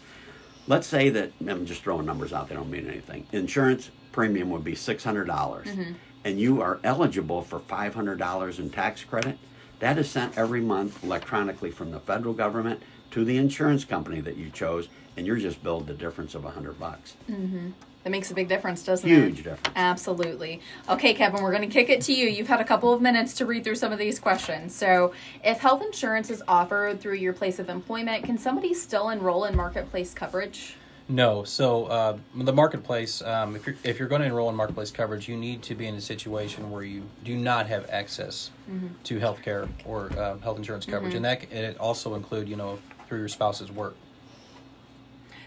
let's 0.67 0.87
say 0.87 1.09
that 1.09 1.33
I'm 1.45 1.65
just 1.65 1.83
throwing 1.83 2.05
numbers 2.05 2.33
out; 2.33 2.49
they 2.49 2.55
don't 2.55 2.71
mean 2.71 2.87
anything. 2.87 3.27
Insurance 3.31 3.91
premium 4.11 4.49
would 4.49 4.63
be 4.63 4.75
six 4.75 5.03
hundred 5.03 5.25
dollars, 5.25 5.67
mm-hmm. 5.67 5.93
and 6.23 6.39
you 6.39 6.61
are 6.61 6.79
eligible 6.83 7.41
for 7.41 7.59
$500 7.59 8.59
in 8.59 8.69
tax 8.69 9.03
credit, 9.03 9.37
that 9.79 9.97
is 9.97 10.09
sent 10.09 10.37
every 10.37 10.61
month 10.61 11.03
electronically 11.03 11.71
from 11.71 11.91
the 11.91 11.99
federal 11.99 12.33
government 12.33 12.81
to 13.11 13.25
the 13.25 13.37
insurance 13.37 13.85
company 13.85 14.21
that 14.21 14.37
you 14.37 14.49
chose, 14.49 14.87
and 15.17 15.25
you're 15.25 15.37
just 15.37 15.63
billed 15.63 15.87
the 15.87 15.93
difference 15.93 16.35
of 16.35 16.41
a 16.43 16.47
100 16.47 16.79
bucks. 16.79 17.15
That 18.03 18.11
makes 18.11 18.31
a 18.31 18.33
big 18.33 18.47
difference, 18.47 18.83
doesn't 18.83 19.09
it? 19.09 19.13
Huge 19.13 19.37
difference. 19.43 19.75
Absolutely. 19.75 20.61
Okay, 20.87 21.13
Kevin, 21.13 21.43
we're 21.43 21.51
going 21.51 21.67
to 21.67 21.73
kick 21.73 21.89
it 21.89 22.01
to 22.03 22.13
you. 22.13 22.27
You've 22.29 22.47
had 22.47 22.61
a 22.61 22.65
couple 22.65 22.93
of 22.93 23.01
minutes 23.01 23.33
to 23.35 23.45
read 23.45 23.65
through 23.65 23.75
some 23.75 23.91
of 23.91 23.99
these 23.99 24.19
questions. 24.19 24.73
So, 24.73 25.13
if 25.43 25.59
health 25.59 25.81
insurance 25.83 26.29
is 26.29 26.41
offered 26.47 27.01
through 27.01 27.15
your 27.15 27.33
place 27.33 27.59
of 27.59 27.69
employment, 27.69 28.23
can 28.23 28.37
somebody 28.37 28.73
still 28.73 29.09
enroll 29.09 29.43
in 29.43 29.55
marketplace 29.55 30.13
coverage? 30.13 30.75
No. 31.11 31.43
So 31.43 31.85
uh, 31.87 32.17
the 32.35 32.53
marketplace, 32.53 33.21
um, 33.23 33.55
if 33.55 33.65
you're 33.65 33.75
if 33.83 33.97
you're 33.97 34.07
going 34.07 34.21
to 34.21 34.27
enroll 34.27 34.47
in 34.49 34.55
marketplace 34.55 34.91
coverage, 34.91 35.27
you 35.27 35.35
need 35.35 35.63
to 35.63 35.73
be 35.75 35.87
in 35.87 35.95
a 35.95 36.01
situation 36.01 36.69
where 36.69 36.83
you 36.83 37.01
do 37.25 37.35
not 37.35 37.65
have 37.67 37.89
access 37.89 38.51
to 39.05 39.19
health 39.19 39.41
care 39.41 39.67
or 39.85 40.11
uh, 40.15 40.37
health 40.37 40.57
insurance 40.57 40.85
coverage, 40.85 41.15
and 41.15 41.25
that 41.25 41.41
c- 41.41 41.47
it 41.47 41.77
also 41.79 42.13
include 42.13 42.47
you 42.47 42.55
know 42.55 42.77
through 43.09 43.19
your 43.19 43.27
spouse's 43.27 43.71
work. 43.71 43.95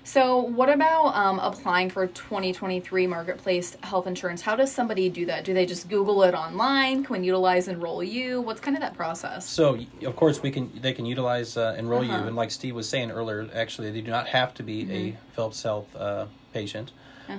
So, 0.04 0.38
what 0.40 0.68
about 0.68 1.14
um, 1.14 1.38
applying 1.38 1.88
for 1.88 2.08
2023 2.08 3.06
marketplace 3.06 3.76
health 3.84 4.08
insurance? 4.08 4.42
How 4.42 4.56
does 4.56 4.72
somebody 4.72 5.08
do 5.08 5.26
that? 5.26 5.44
Do 5.44 5.54
they 5.54 5.64
just 5.64 5.88
Google 5.88 6.24
it 6.24 6.34
online? 6.34 7.04
Can 7.04 7.20
we 7.20 7.24
utilize 7.24 7.68
Enroll 7.68 8.02
You? 8.02 8.40
What's 8.40 8.60
kind 8.60 8.76
of 8.76 8.80
that 8.80 8.94
process? 8.94 9.48
So 9.48 9.78
of 10.04 10.16
course 10.16 10.42
we 10.42 10.50
can 10.50 10.72
they 10.80 10.92
can 10.92 11.06
utilize 11.06 11.56
uh, 11.56 11.76
enroll 11.78 12.02
Uh-huh. 12.02 12.18
you, 12.22 12.26
and 12.26 12.34
like 12.34 12.50
Steve 12.50 12.74
was 12.74 12.88
saying 12.88 13.12
earlier, 13.12 13.48
actually 13.54 13.92
they 13.92 14.00
do 14.00 14.10
not 14.10 14.26
have 14.26 14.52
to 14.54 14.64
be 14.64 14.90
a 14.92 15.16
Phelps 15.36 15.62
Health 15.62 15.94
uh, 15.94 16.26
patient. 16.52 16.90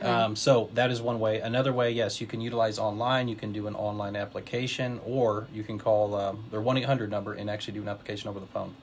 Um, 0.02 0.36
so 0.36 0.70
that 0.74 0.92
is 0.92 1.02
one 1.02 1.20
way. 1.20 1.40
Another 1.40 1.74
way, 1.74 1.92
yes, 1.92 2.20
you 2.20 2.28
can 2.28 2.42
utilize 2.42 2.80
online. 2.80 3.28
You 3.28 3.36
can 3.36 3.52
do 3.52 3.68
an 3.68 3.76
online 3.76 4.16
application, 4.16 5.00
or 5.06 5.48
you 5.54 5.64
can 5.64 5.78
call 5.78 6.16
um, 6.16 6.44
their 6.52 6.62
one 6.62 6.78
eight 6.78 6.86
hundred 6.86 7.10
number 7.12 7.34
and 7.34 7.50
actually 7.50 7.74
do 7.74 7.82
an 7.82 7.88
application 7.88 8.30
over 8.30 8.40
the 8.40 8.48
phone. 8.48 8.74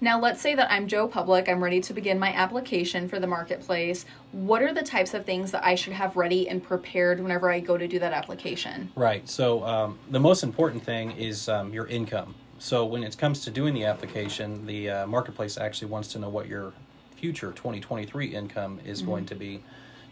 Now, 0.00 0.20
let's 0.20 0.40
say 0.40 0.54
that 0.54 0.70
I'm 0.70 0.88
Joe 0.88 1.08
Public. 1.08 1.48
I'm 1.48 1.62
ready 1.62 1.80
to 1.82 1.94
begin 1.94 2.18
my 2.18 2.32
application 2.32 3.08
for 3.08 3.18
the 3.18 3.26
marketplace. 3.26 4.04
What 4.32 4.62
are 4.62 4.72
the 4.72 4.82
types 4.82 5.14
of 5.14 5.24
things 5.24 5.52
that 5.52 5.64
I 5.64 5.74
should 5.74 5.94
have 5.94 6.16
ready 6.16 6.48
and 6.48 6.62
prepared 6.62 7.20
whenever 7.20 7.50
I 7.50 7.60
go 7.60 7.78
to 7.78 7.86
do 7.86 7.98
that 7.98 8.12
application? 8.12 8.90
Right. 8.94 9.28
So 9.28 9.64
um, 9.64 9.98
the 10.10 10.20
most 10.20 10.42
important 10.42 10.84
thing 10.84 11.12
is 11.12 11.48
um, 11.48 11.72
your 11.72 11.86
income. 11.86 12.34
So 12.58 12.84
when 12.86 13.02
it 13.04 13.16
comes 13.18 13.40
to 13.44 13.50
doing 13.50 13.74
the 13.74 13.84
application, 13.84 14.66
the 14.66 14.90
uh, 14.90 15.06
marketplace 15.06 15.58
actually 15.58 15.88
wants 15.88 16.08
to 16.12 16.18
know 16.18 16.28
what 16.28 16.46
your 16.46 16.72
future 17.16 17.52
2023 17.52 18.34
income 18.34 18.80
is 18.84 19.02
going 19.02 19.26
to 19.26 19.34
be. 19.34 19.62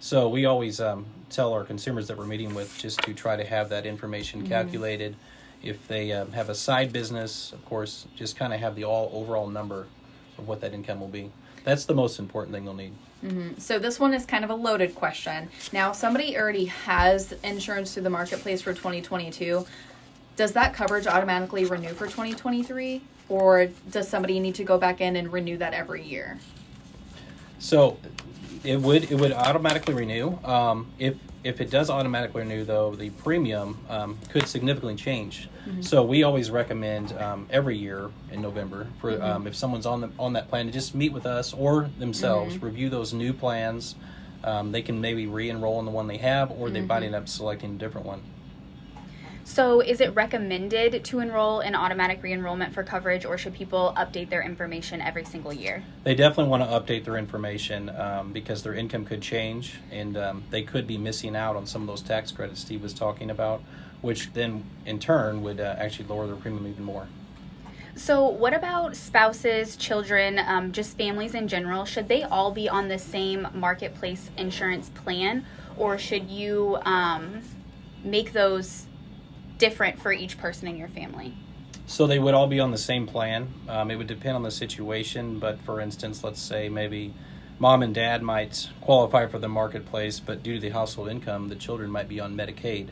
So 0.04 0.28
we 0.28 0.44
always 0.44 0.82
um, 0.82 1.06
tell 1.30 1.54
our 1.54 1.64
consumers 1.64 2.08
that 2.08 2.18
we're 2.18 2.26
meeting 2.26 2.54
with 2.54 2.76
just 2.76 3.00
to 3.04 3.14
try 3.14 3.36
to 3.36 3.44
have 3.44 3.70
that 3.70 3.86
information 3.86 4.46
calculated. 4.46 5.16
If 5.62 5.88
they 5.88 6.12
um, 6.12 6.30
have 6.32 6.50
a 6.50 6.54
side 6.54 6.92
business, 6.92 7.54
of 7.54 7.64
course, 7.64 8.04
just 8.14 8.36
kind 8.36 8.52
of 8.52 8.60
have 8.60 8.76
the 8.76 8.84
all 8.84 9.10
overall 9.14 9.46
number 9.46 9.86
of 10.36 10.46
what 10.46 10.60
that 10.60 10.74
income 10.74 11.00
will 11.00 11.08
be. 11.08 11.30
That's 11.64 11.86
the 11.86 11.94
most 11.94 12.18
important 12.18 12.54
thing 12.54 12.66
they'll 12.66 12.74
need. 12.74 12.92
So, 13.56 13.78
this 13.78 13.98
one 13.98 14.12
is 14.12 14.26
kind 14.26 14.44
of 14.44 14.50
a 14.50 14.54
loaded 14.54 14.94
question. 14.94 15.48
Now, 15.72 15.92
somebody 15.92 16.36
already 16.36 16.66
has 16.66 17.32
insurance 17.42 17.94
through 17.94 18.02
the 18.02 18.10
marketplace 18.10 18.60
for 18.60 18.74
2022. 18.74 19.64
Does 20.36 20.52
that 20.52 20.74
coverage 20.74 21.06
automatically 21.06 21.64
renew 21.64 21.94
for 21.94 22.04
2023? 22.04 23.00
Or 23.30 23.70
does 23.90 24.06
somebody 24.06 24.38
need 24.38 24.56
to 24.56 24.64
go 24.64 24.76
back 24.76 25.00
in 25.00 25.16
and 25.16 25.32
renew 25.32 25.56
that 25.56 25.72
every 25.72 26.02
year? 26.02 26.38
So 27.58 27.96
it 28.64 28.80
would 28.80 29.10
it 29.10 29.18
would 29.18 29.32
automatically 29.32 29.94
renew. 29.94 30.38
Um, 30.44 30.88
if 30.98 31.16
if 31.44 31.60
it 31.60 31.70
does 31.70 31.90
automatically 31.90 32.42
renew, 32.42 32.64
though, 32.64 32.94
the 32.94 33.10
premium 33.10 33.78
um, 33.90 34.18
could 34.30 34.46
significantly 34.48 34.96
change. 34.96 35.48
So 35.82 36.02
we 36.02 36.22
always 36.22 36.50
recommend 36.50 37.12
um, 37.18 37.46
every 37.50 37.76
year 37.76 38.10
in 38.32 38.40
November 38.42 38.86
for 39.00 39.22
um, 39.22 39.46
if 39.46 39.54
someone's 39.54 39.86
on 39.86 40.00
the 40.00 40.10
on 40.18 40.32
that 40.34 40.48
plan 40.48 40.66
to 40.66 40.72
just 40.72 40.94
meet 40.94 41.12
with 41.12 41.26
us 41.26 41.52
or 41.52 41.88
themselves, 41.98 42.60
review 42.62 42.88
those 42.90 43.12
new 43.12 43.32
plans. 43.32 43.94
Um, 44.42 44.72
they 44.72 44.82
can 44.82 45.00
maybe 45.00 45.26
re-enroll 45.26 45.78
in 45.78 45.86
the 45.86 45.90
one 45.90 46.06
they 46.06 46.18
have, 46.18 46.50
or 46.50 46.68
they 46.68 46.82
might 46.82 47.02
end 47.02 47.14
up 47.14 47.28
selecting 47.30 47.70
a 47.76 47.78
different 47.78 48.06
one. 48.06 48.20
So, 49.46 49.80
is 49.80 50.00
it 50.00 50.14
recommended 50.14 51.04
to 51.04 51.20
enroll 51.20 51.60
in 51.60 51.74
automatic 51.74 52.22
re 52.22 52.32
enrollment 52.32 52.72
for 52.72 52.82
coverage, 52.82 53.26
or 53.26 53.36
should 53.36 53.52
people 53.52 53.92
update 53.94 54.30
their 54.30 54.42
information 54.42 55.02
every 55.02 55.24
single 55.24 55.52
year? 55.52 55.84
They 56.02 56.14
definitely 56.14 56.50
want 56.50 56.62
to 56.62 56.68
update 56.68 57.04
their 57.04 57.18
information 57.18 57.90
um, 57.90 58.32
because 58.32 58.62
their 58.62 58.72
income 58.72 59.04
could 59.04 59.20
change 59.20 59.74
and 59.92 60.16
um, 60.16 60.44
they 60.48 60.62
could 60.62 60.86
be 60.86 60.96
missing 60.96 61.36
out 61.36 61.56
on 61.56 61.66
some 61.66 61.82
of 61.82 61.88
those 61.88 62.00
tax 62.00 62.32
credits 62.32 62.60
Steve 62.60 62.82
was 62.82 62.94
talking 62.94 63.30
about, 63.30 63.62
which 64.00 64.32
then 64.32 64.64
in 64.86 64.98
turn 64.98 65.42
would 65.42 65.60
uh, 65.60 65.76
actually 65.78 66.08
lower 66.08 66.26
their 66.26 66.36
premium 66.36 66.66
even 66.66 66.82
more. 66.82 67.06
So, 67.96 68.26
what 68.26 68.54
about 68.54 68.96
spouses, 68.96 69.76
children, 69.76 70.38
um, 70.38 70.72
just 70.72 70.96
families 70.96 71.34
in 71.34 71.48
general? 71.48 71.84
Should 71.84 72.08
they 72.08 72.22
all 72.22 72.50
be 72.50 72.66
on 72.66 72.88
the 72.88 72.98
same 72.98 73.46
marketplace 73.52 74.30
insurance 74.38 74.88
plan, 74.88 75.44
or 75.76 75.98
should 75.98 76.30
you 76.30 76.78
um, 76.86 77.42
make 78.02 78.32
those 78.32 78.86
different 79.58 80.00
for 80.00 80.12
each 80.12 80.38
person 80.38 80.68
in 80.68 80.76
your 80.76 80.88
family? 80.88 81.34
So 81.86 82.06
they 82.06 82.18
would 82.18 82.34
all 82.34 82.46
be 82.46 82.60
on 82.60 82.70
the 82.70 82.78
same 82.78 83.06
plan. 83.06 83.48
Um, 83.68 83.90
it 83.90 83.96
would 83.96 84.06
depend 84.06 84.36
on 84.36 84.42
the 84.42 84.50
situation, 84.50 85.38
but 85.38 85.60
for 85.60 85.80
instance, 85.80 86.24
let's 86.24 86.40
say 86.40 86.68
maybe 86.68 87.12
mom 87.58 87.82
and 87.82 87.94
dad 87.94 88.22
might 88.22 88.70
qualify 88.80 89.26
for 89.26 89.38
the 89.38 89.48
marketplace, 89.48 90.18
but 90.18 90.42
due 90.42 90.54
to 90.54 90.60
the 90.60 90.70
household 90.70 91.08
income, 91.08 91.48
the 91.48 91.56
children 91.56 91.90
might 91.90 92.08
be 92.08 92.20
on 92.20 92.34
Medicaid. 92.34 92.88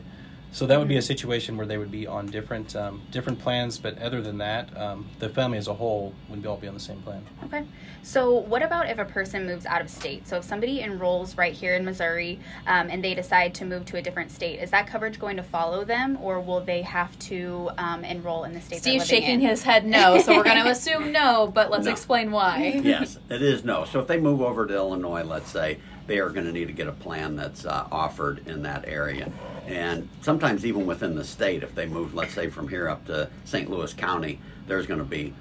So 0.53 0.67
that 0.67 0.77
would 0.77 0.87
be 0.87 0.97
a 0.97 1.01
situation 1.01 1.57
where 1.57 1.65
they 1.65 1.79
would 1.79 1.89
be 1.91 2.05
on 2.05 2.27
different 2.27 2.75
um, 2.75 3.01
different 3.09 3.39
plans, 3.39 3.79
but 3.79 3.97
other 3.99 4.21
than 4.21 4.37
that, 4.37 4.75
um, 4.79 5.07
the 5.17 5.27
family 5.27 5.57
as 5.57 5.67
a 5.67 5.73
whole 5.73 6.13
would 6.29 6.45
all 6.45 6.57
be 6.57 6.67
on 6.67 6.75
the 6.75 6.79
same 6.79 7.01
plan. 7.01 7.25
Okay. 7.45 7.63
So, 8.03 8.31
what 8.35 8.61
about 8.61 8.87
if 8.87 8.99
a 8.99 9.05
person 9.05 9.47
moves 9.47 9.65
out 9.65 9.81
of 9.81 9.89
state? 9.89 10.27
So, 10.27 10.37
if 10.37 10.43
somebody 10.43 10.81
enrolls 10.81 11.37
right 11.37 11.53
here 11.53 11.73
in 11.73 11.83
Missouri 11.83 12.39
um, 12.67 12.89
and 12.91 13.03
they 13.03 13.15
decide 13.15 13.55
to 13.55 13.65
move 13.65 13.85
to 13.85 13.97
a 13.97 14.01
different 14.03 14.29
state, 14.29 14.59
is 14.59 14.69
that 14.69 14.85
coverage 14.85 15.19
going 15.19 15.37
to 15.37 15.43
follow 15.43 15.83
them, 15.85 16.19
or 16.21 16.39
will 16.39 16.61
they 16.61 16.83
have 16.83 17.17
to 17.19 17.71
um, 17.79 18.05
enroll 18.05 18.43
in 18.43 18.53
the 18.53 18.61
state? 18.61 18.83
they're 18.83 18.99
Steve's 18.99 19.09
living 19.11 19.23
shaking 19.23 19.41
in? 19.41 19.49
his 19.49 19.63
head 19.63 19.87
no, 19.87 20.19
so 20.19 20.37
we're 20.37 20.43
going 20.43 20.63
to 20.63 20.69
assume 20.69 21.11
no, 21.11 21.51
but 21.51 21.71
let's 21.71 21.85
No. 21.85 21.91
explain 21.91 22.29
why. 22.29 22.79
yes, 22.83 23.17
it 23.27 23.41
is 23.41 23.63
no. 23.63 23.85
So 23.85 24.01
if 24.01 24.07
they 24.07 24.19
move 24.19 24.39
over 24.39 24.67
to 24.67 24.73
Illinois, 24.75 25.23
let's 25.23 25.49
say, 25.49 25.79
they 26.07 26.19
are 26.19 26.29
going 26.29 26.45
to 26.45 26.51
need 26.51 26.67
to 26.67 26.73
get 26.73 26.87
a 26.87 26.91
plan 26.91 27.35
that's 27.35 27.65
uh, 27.65 27.87
offered 27.91 28.47
in 28.47 28.63
that 28.63 28.85
area. 28.87 29.31
And 29.67 30.09
sometimes 30.21 30.65
even 30.65 30.85
within 30.85 31.15
the 31.15 31.23
state, 31.23 31.63
if 31.63 31.73
they 31.73 31.85
move, 31.85 32.13
let's 32.13 32.33
say, 32.33 32.49
from 32.49 32.67
here 32.67 32.89
up 32.89 33.05
to 33.05 33.29
St. 33.45 33.69
Louis 33.69 33.93
County, 33.93 34.39
there's 34.67 34.85
going 34.85 34.99
to 34.99 35.05
be 35.05 35.33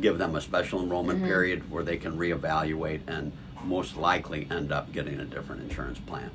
give 0.00 0.18
them 0.18 0.36
a 0.36 0.40
special 0.40 0.82
enrollment 0.82 1.24
period 1.24 1.68
where 1.70 1.82
they 1.82 1.96
can 1.96 2.16
reevaluate 2.16 3.00
and 3.08 3.32
most 3.64 3.96
likely 3.96 4.46
end 4.50 4.70
up 4.70 4.92
getting 4.92 5.18
a 5.18 5.24
different 5.24 5.62
insurance 5.62 5.98
plan. 5.98 6.30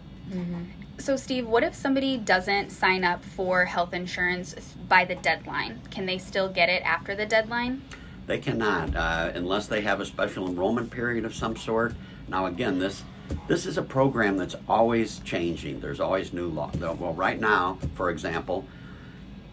So, 0.97 1.15
Steve, 1.15 1.47
what 1.47 1.63
if 1.63 1.75
somebody 1.75 2.17
doesn't 2.17 2.71
sign 2.71 3.03
up 3.03 3.23
for 3.23 3.65
health 3.65 3.93
insurance 3.93 4.55
by 4.89 5.05
the 5.05 5.15
deadline? 5.15 5.81
Can 5.91 6.05
they 6.05 6.17
still 6.17 6.49
get 6.49 6.67
it 6.69 6.81
after 6.83 7.15
the 7.15 7.25
deadline? 7.25 7.81
They 8.27 8.39
cannot 8.39 8.95
uh, 8.95 9.31
unless 9.35 9.67
they 9.67 9.81
have 9.81 9.99
a 9.99 10.05
special 10.05 10.47
enrollment 10.47 10.89
period 10.89 11.25
of 11.25 11.35
some 11.35 11.55
sort. 11.55 11.93
Now, 12.27 12.47
again, 12.47 12.79
this 12.79 13.03
this 13.47 13.65
is 13.65 13.77
a 13.77 13.81
program 13.81 14.37
that's 14.37 14.55
always 14.67 15.19
changing. 15.19 15.79
There's 15.79 15.99
always 15.99 16.33
new 16.33 16.47
law. 16.47 16.71
Well, 16.79 17.13
right 17.13 17.39
now, 17.39 17.77
for 17.95 18.09
example, 18.09 18.65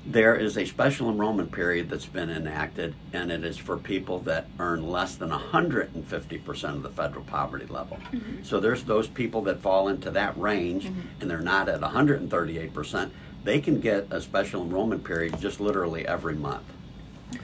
there 0.05 0.35
is 0.35 0.57
a 0.59 0.64
special 0.64 1.09
enrollment 1.09 1.52
period 1.52 1.88
that's 1.88 2.07
been 2.07 2.29
enacted, 2.29 2.95
and 3.12 3.31
it 3.31 3.45
is 3.45 3.57
for 3.57 3.76
people 3.76 4.19
that 4.21 4.47
earn 4.59 4.91
less 4.91 5.14
than 5.14 5.31
150% 5.31 6.64
of 6.64 6.83
the 6.83 6.88
federal 6.88 7.25
poverty 7.25 7.67
level. 7.67 7.99
Mm-hmm. 8.12 8.43
So 8.43 8.59
there's 8.59 8.85
those 8.85 9.07
people 9.07 9.43
that 9.43 9.61
fall 9.61 9.88
into 9.88 10.11
that 10.11 10.37
range, 10.37 10.87
mm-hmm. 10.87 11.00
and 11.21 11.31
they're 11.31 11.41
not 11.41 11.69
at 11.69 11.81
138%. 11.81 13.11
They 13.45 13.61
can 13.61 13.81
get 13.81 14.09
a 14.11 14.21
special 14.21 14.62
enrollment 14.62 15.05
period 15.05 15.38
just 15.41 15.61
literally 15.61 16.07
every 16.07 16.35
month. 16.35 16.64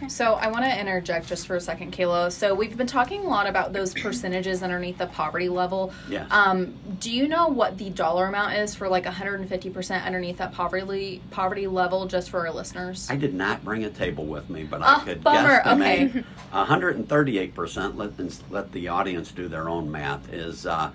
So 0.09 0.35
I 0.35 0.49
want 0.49 0.65
to 0.65 0.81
interject 0.81 1.27
just 1.29 1.47
for 1.47 1.57
a 1.57 1.61
second, 1.61 1.93
Kayla. 1.93 2.31
So 2.33 2.55
we've 2.55 2.77
been 2.77 2.87
talking 2.87 3.21
a 3.25 3.29
lot 3.29 3.47
about 3.47 3.73
those 3.73 3.93
percentages 3.95 4.63
underneath 4.63 4.99
the 4.99 5.07
poverty 5.07 5.49
level. 5.49 5.93
Yes. 6.09 6.27
Um, 6.31 6.75
do 7.01 7.11
you 7.11 7.29
know 7.29 7.49
what 7.49 7.77
the 7.79 7.91
dollar 7.91 8.27
amount 8.27 8.55
is 8.55 8.75
for 8.75 8.89
like 8.89 9.05
150% 9.05 10.05
underneath 10.05 10.39
that 10.39 10.53
poverty 10.53 11.21
poverty 11.31 11.67
level, 11.67 12.07
just 12.07 12.31
for 12.31 12.47
our 12.47 12.53
listeners? 12.53 13.09
I 13.11 13.17
did 13.17 13.35
not 13.35 13.65
bring 13.65 13.85
a 13.85 13.91
table 13.91 14.25
with 14.27 14.49
me, 14.51 14.65
but 14.65 14.83
I 14.83 14.97
Oh, 14.97 15.05
could 15.05 15.23
bummer. 15.25 15.61
guesstimate 15.63 16.11
Okay. 16.11 16.25
138%. 16.53 17.97
Let 17.97 18.13
let 18.51 18.73
the 18.73 18.89
audience 18.89 19.33
do 19.33 19.49
their 19.49 19.69
own 19.69 19.91
math. 19.91 20.33
Is 20.33 20.67
uh, 20.67 20.91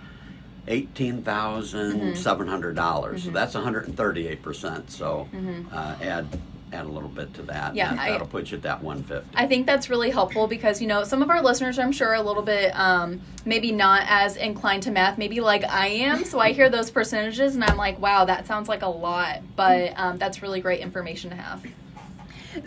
eighteen 0.68 1.22
Mm-hmm. 1.24 2.16
seven 2.16 2.48
hundred 2.48 2.76
dollars. 2.76 3.24
So 3.26 3.32
that's 3.32 3.54
138%. 3.56 4.90
So 4.90 5.28
uh, 5.72 5.96
add 6.02 6.28
add 6.74 6.86
a 6.86 6.90
little 6.90 7.10
bit 7.10 7.34
to 7.36 7.44
that. 7.44 7.76
Yeah, 7.76 7.92
and 7.92 8.00
I- 8.00 8.12
that'll 8.12 8.28
put 8.28 8.52
you 8.52 8.58
at 8.58 8.64
that 8.64 8.84
150. 8.84 9.30
I 9.36 9.48
think 9.48 9.66
that's 9.66 9.90
really 9.90 10.10
helpful 10.10 10.48
because 10.48 10.82
you 10.82 10.88
know 10.88 11.04
some 11.04 11.22
of 11.22 11.30
our 11.30 11.42
listeners, 11.42 11.80
I'm 11.80 11.92
sure, 11.92 12.10
are 12.10 12.16
a 12.16 12.22
little 12.22 12.44
bit 12.44 12.72
um, 12.78 13.22
maybe 13.46 13.72
not 13.72 14.04
as 14.08 14.36
inclined 14.38 14.84
to 14.84 14.92
math, 14.92 15.18
maybe 15.18 15.40
like 15.40 15.64
I 15.64 15.88
am. 15.88 16.24
So 16.26 16.40
I 16.40 16.52
hear 16.52 16.70
those 16.70 16.92
percentages 16.92 17.56
and 17.56 17.64
I'm 17.64 17.78
like, 17.78 18.00
wow, 18.00 18.26
that 18.26 18.48
sounds 18.48 18.68
like 18.68 18.82
a 18.82 18.88
lot, 18.88 19.42
but 19.56 19.94
um, 19.98 20.18
that's 20.18 20.42
really 20.42 20.62
great 20.62 20.80
information 20.82 21.30
to 21.30 21.36
have. 21.36 21.64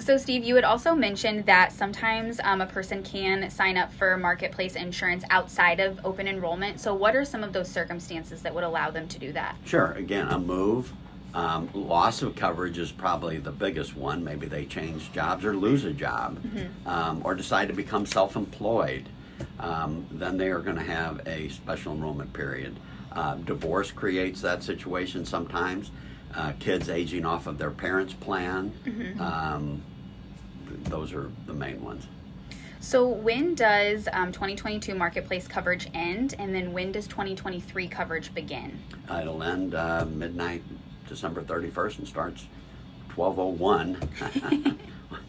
So, 0.01 0.17
Steve, 0.17 0.43
you 0.43 0.57
had 0.57 0.65
also 0.65 0.95
mentioned 0.97 1.47
that 1.47 1.73
sometimes 1.73 2.41
um, 2.43 2.61
a 2.61 2.67
person 2.67 3.05
can 3.05 3.49
sign 3.51 3.77
up 3.77 3.93
for 3.93 4.17
marketplace 4.17 4.75
insurance 4.75 5.23
outside 5.31 5.79
of 5.79 6.05
open 6.05 6.27
enrollment. 6.27 6.81
So, 6.81 6.93
what 6.93 7.15
are 7.15 7.25
some 7.25 7.45
of 7.45 7.53
those 7.53 7.69
circumstances 7.71 8.43
that 8.43 8.53
would 8.53 8.65
allow 8.65 8.91
them 8.91 9.07
to 9.07 9.19
do 9.19 9.33
that? 9.33 9.55
Sure. 9.65 9.93
Again, 9.93 10.27
a 10.27 10.39
move. 10.41 10.93
Um, 11.37 11.69
loss 11.75 12.23
of 12.23 12.35
coverage 12.35 12.79
is 12.79 12.91
probably 12.91 13.37
the 13.37 13.53
biggest 13.53 13.95
one. 13.95 14.25
Maybe 14.25 14.47
they 14.47 14.65
change 14.65 15.13
jobs 15.13 15.45
or 15.45 15.55
lose 15.55 15.85
a 15.85 15.93
job 15.93 16.39
um, 16.87 17.21
or 17.27 17.35
decide 17.35 17.69
to 17.69 17.75
become 17.75 18.07
self 18.07 18.37
employed. 18.37 19.07
Um, 19.61 20.07
then 20.11 20.39
they 20.39 20.49
are 20.49 20.61
going 20.61 20.77
to 20.77 20.83
have 20.83 21.21
a 21.29 21.51
special 21.51 21.93
enrollment 21.93 22.33
period. 22.33 22.75
Uh, 23.13 23.35
divorce 23.35 23.91
creates 23.93 24.41
that 24.41 24.63
situation 24.63 25.27
sometimes. 25.27 25.91
Uh, 26.35 26.53
kids 26.59 26.89
aging 26.89 27.27
off 27.27 27.47
of 27.47 27.59
their 27.59 27.71
parents' 27.71 28.15
plan. 28.15 28.73
Um, 29.21 29.83
th- 30.69 30.81
those 30.85 31.13
are 31.13 31.31
the 31.47 31.55
main 31.55 31.85
ones. 31.85 32.07
So, 32.81 33.07
when 33.09 33.55
does 33.55 34.09
um, 34.13 34.33
2022 34.33 34.95
marketplace 34.95 35.49
coverage 35.49 35.89
end, 35.93 36.35
and 36.39 36.55
then 36.55 36.73
when 36.73 36.93
does 36.93 37.07
2023 37.07 37.89
coverage 37.89 38.35
begin? 38.35 38.79
Uh, 39.11 39.19
it'll 39.23 39.43
end 39.43 39.75
uh, 39.75 40.05
midnight, 40.05 40.63
December 41.09 41.43
31st, 41.43 41.99
and 41.99 42.09
starts 42.09 42.47
1201 43.15 43.97
on 44.45 44.79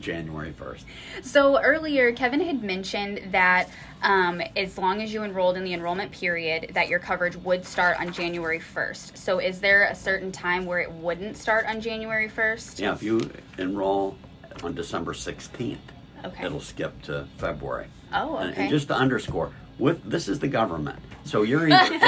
January 0.01 0.51
1st. 0.51 0.83
So 1.23 1.59
earlier, 1.61 2.11
Kevin 2.11 2.39
had 2.41 2.63
mentioned 2.63 3.21
that 3.31 3.69
um, 4.03 4.41
as 4.55 4.77
long 4.77 5.01
as 5.01 5.13
you 5.13 5.23
enrolled 5.23 5.57
in 5.57 5.63
the 5.63 5.73
enrollment 5.73 6.11
period, 6.11 6.71
that 6.73 6.87
your 6.87 6.99
coverage 6.99 7.35
would 7.37 7.65
start 7.65 7.99
on 7.99 8.11
January 8.11 8.59
1st. 8.59 9.17
So 9.17 9.39
is 9.39 9.59
there 9.59 9.83
a 9.85 9.95
certain 9.95 10.31
time 10.31 10.65
where 10.65 10.79
it 10.79 10.91
wouldn't 10.91 11.37
start 11.37 11.65
on 11.67 11.79
January 11.81 12.29
1st? 12.29 12.79
Yeah, 12.79 12.93
if 12.93 13.01
you 13.03 13.31
enroll 13.57 14.17
on 14.63 14.73
December 14.75 15.13
16th, 15.13 15.77
Okay. 16.25 16.45
it'll 16.45 16.59
skip 16.59 16.99
to 17.03 17.25
February. 17.37 17.87
Oh, 18.13 18.37
And- 18.37 18.51
okay. 18.51 18.61
And 18.63 18.69
just 18.69 18.87
to 18.89 18.95
underscore, 18.95 19.51
with 19.79 20.03
this 20.03 20.27
is 20.27 20.39
the 20.39 20.47
government, 20.47 20.99
so 21.27 21.43
you're 21.43 21.67
either 21.69 21.93
in 21.93 22.01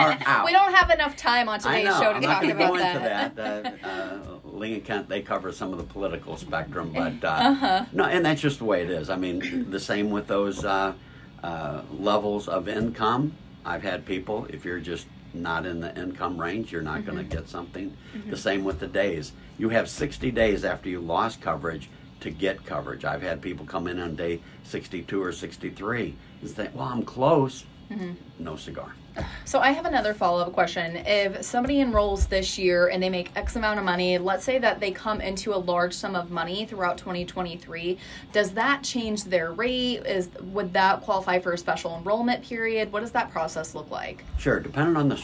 or 0.00 0.16
out. 0.26 0.44
We 0.46 0.52
don't 0.52 0.72
have 0.74 0.90
enough 0.90 1.16
time 1.16 1.48
on 1.48 1.58
today's 1.60 1.84
know. 1.84 2.00
show 2.00 2.10
to 2.12 2.16
I'm 2.16 2.22
talk 2.22 2.42
going 2.42 2.52
about 2.54 2.70
go 2.72 2.78
that. 2.78 3.24
into 3.30 3.36
that. 3.36 3.84
Uh, 3.84 3.86
uh, 3.88 4.80
Kent, 4.84 5.08
they 5.08 5.22
cover 5.22 5.50
some 5.52 5.72
of 5.72 5.78
the 5.78 5.84
political 5.84 6.36
spectrum, 6.36 6.92
but 6.94 7.24
uh, 7.24 7.28
Uh-huh. 7.32 7.84
no, 7.92 8.04
and 8.04 8.24
that's 8.24 8.40
just 8.40 8.58
the 8.58 8.64
way 8.64 8.82
it 8.82 8.90
is. 8.90 9.10
I 9.10 9.16
mean, 9.16 9.70
the 9.70 9.80
same 9.80 10.10
with 10.10 10.26
those 10.28 10.64
uh, 10.64 10.92
uh, 11.42 11.82
levels 11.98 12.48
of 12.48 12.68
income. 12.68 13.34
I've 13.64 13.82
had 13.82 14.06
people, 14.06 14.46
if 14.50 14.64
you're 14.64 14.80
just 14.80 15.06
not 15.34 15.66
in 15.66 15.80
the 15.80 15.96
income 16.00 16.38
range, 16.40 16.70
you're 16.72 16.82
not 16.82 17.04
going 17.06 17.18
Mm-hmm. 17.18 17.28
to 17.30 17.36
get 17.36 17.48
something. 17.48 17.96
The 18.28 18.36
same 18.36 18.64
with 18.64 18.78
the 18.80 18.86
days. 18.86 19.32
You 19.58 19.70
have 19.70 19.88
60 19.88 20.30
days 20.30 20.64
after 20.64 20.88
you 20.88 21.00
lost 21.00 21.40
coverage 21.40 21.88
to 22.20 22.30
get 22.30 22.64
coverage. 22.64 23.04
I've 23.04 23.22
had 23.22 23.40
people 23.42 23.66
come 23.66 23.86
in 23.88 23.98
on 23.98 24.14
day 24.14 24.40
62 24.64 25.20
or 25.22 25.32
63 25.32 26.14
and 26.40 26.50
say, 26.50 26.68
"Well, 26.74 26.86
I'm 26.86 27.02
close." 27.02 27.64
Mm-hmm. 27.90 28.12
No 28.38 28.56
cigar. 28.56 28.94
So 29.44 29.60
I 29.60 29.72
have 29.72 29.84
another 29.84 30.14
follow-up 30.14 30.52
question. 30.52 30.96
If 30.96 31.44
somebody 31.44 31.80
enrolls 31.80 32.26
this 32.26 32.58
year 32.58 32.88
and 32.88 33.02
they 33.02 33.10
make 33.10 33.30
X 33.36 33.56
amount 33.56 33.78
of 33.78 33.84
money, 33.84 34.16
let's 34.18 34.44
say 34.44 34.58
that 34.58 34.80
they 34.80 34.90
come 34.90 35.20
into 35.20 35.54
a 35.54 35.56
large 35.56 35.92
sum 35.92 36.16
of 36.16 36.30
money 36.30 36.64
throughout 36.64 36.96
2023, 36.96 37.98
does 38.32 38.52
that 38.52 38.82
change 38.82 39.24
their 39.24 39.52
rate? 39.52 40.06
Is 40.06 40.30
would 40.40 40.72
that 40.72 41.02
qualify 41.02 41.38
for 41.40 41.52
a 41.52 41.58
special 41.58 41.96
enrollment 41.96 42.42
period? 42.42 42.90
What 42.90 43.00
does 43.00 43.12
that 43.12 43.30
process 43.30 43.74
look 43.74 43.90
like? 43.90 44.24
Sure, 44.38 44.60
depending 44.60 44.96
on 44.96 45.08
the 45.08 45.20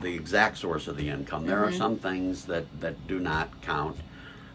the 0.00 0.14
exact 0.14 0.58
source 0.58 0.88
of 0.88 0.96
the 0.96 1.08
income, 1.08 1.46
there 1.46 1.64
are 1.64 1.72
some 1.72 1.96
things 1.96 2.44
that 2.46 2.80
that 2.80 3.06
do 3.06 3.20
not 3.20 3.48
count. 3.62 3.96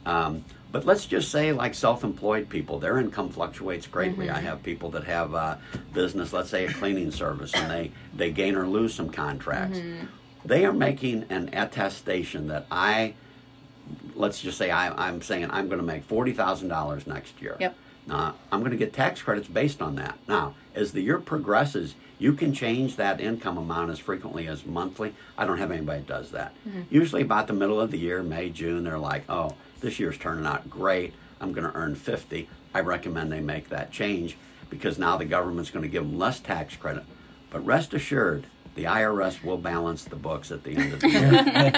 Um, 0.05 0.43
but 0.73 0.85
let's 0.85 1.05
just 1.05 1.29
say, 1.29 1.53
like 1.53 1.75
self-employed 1.75 2.49
people, 2.49 2.79
their 2.79 2.97
income 2.97 3.29
fluctuates 3.29 3.85
greatly. 3.85 4.31
I 4.31 4.37
mm-hmm. 4.37 4.47
have 4.47 4.63
people 4.63 4.89
that 4.89 5.03
have 5.03 5.35
a 5.35 5.59
business, 5.93 6.33
let's 6.33 6.49
say 6.49 6.65
a 6.65 6.73
cleaning 6.73 7.11
service, 7.11 7.53
and 7.53 7.69
they 7.69 7.91
they 8.13 8.31
gain 8.31 8.55
or 8.55 8.67
lose 8.67 8.93
some 8.93 9.09
contracts. 9.09 9.77
Mm-hmm. 9.77 10.07
They 10.45 10.65
are 10.65 10.73
making 10.73 11.25
an 11.29 11.51
attestation 11.53 12.47
that 12.47 12.65
I, 12.71 13.13
let's 14.15 14.41
just 14.41 14.57
say 14.57 14.71
I, 14.71 15.07
I'm 15.07 15.21
saying 15.21 15.51
I'm 15.51 15.67
going 15.67 15.79
to 15.79 15.85
make 15.85 16.05
forty 16.05 16.33
thousand 16.33 16.69
dollars 16.69 17.05
next 17.05 17.39
year. 17.39 17.55
Yep. 17.59 17.77
Now, 18.07 18.35
I'm 18.51 18.59
going 18.61 18.71
to 18.71 18.77
get 18.77 18.93
tax 18.93 19.21
credits 19.21 19.47
based 19.47 19.79
on 19.79 19.95
that. 19.95 20.17
Now, 20.27 20.55
as 20.73 20.91
the 20.91 21.01
year 21.01 21.19
progresses, 21.19 21.93
you 22.17 22.33
can 22.33 22.51
change 22.51 22.95
that 22.97 23.21
income 23.21 23.57
amount 23.57 23.91
as 23.91 23.99
frequently 23.99 24.47
as 24.47 24.65
monthly. 24.65 25.13
I 25.37 25.45
don't 25.45 25.59
have 25.59 25.71
anybody 25.71 25.99
that 25.99 26.07
does 26.07 26.31
that. 26.31 26.53
Mm-hmm. 26.67 26.81
Usually, 26.89 27.21
about 27.21 27.45
the 27.45 27.53
middle 27.53 27.79
of 27.79 27.91
the 27.91 27.99
year, 27.99 28.23
May, 28.23 28.49
June, 28.49 28.83
they're 28.83 28.97
like, 28.97 29.23
oh, 29.29 29.55
this 29.83 29.99
year's 29.99 30.17
turning 30.17 30.47
out 30.47 30.67
great. 30.69 31.13
I'm 31.39 31.51
going 31.53 31.69
to 31.69 31.77
earn 31.77 31.93
50. 31.93 32.49
I 32.73 32.79
recommend 32.79 33.31
they 33.31 33.41
make 33.41 33.69
that 33.69 33.91
change 33.91 34.37
because 34.69 34.97
now 34.97 35.17
the 35.17 35.25
government's 35.25 35.69
going 35.69 35.83
to 35.83 35.89
give 35.89 36.03
them 36.03 36.17
less 36.17 36.39
tax 36.39 36.75
credit. 36.75 37.03
But 37.51 37.63
rest 37.65 37.93
assured, 37.93 38.45
the 38.75 38.85
IRS 38.85 39.43
will 39.43 39.57
balance 39.57 40.05
the 40.05 40.15
books 40.15 40.49
at 40.51 40.63
the 40.63 40.75
end 40.75 40.93
of 40.93 40.99
the 41.01 41.09
year. 41.09 41.71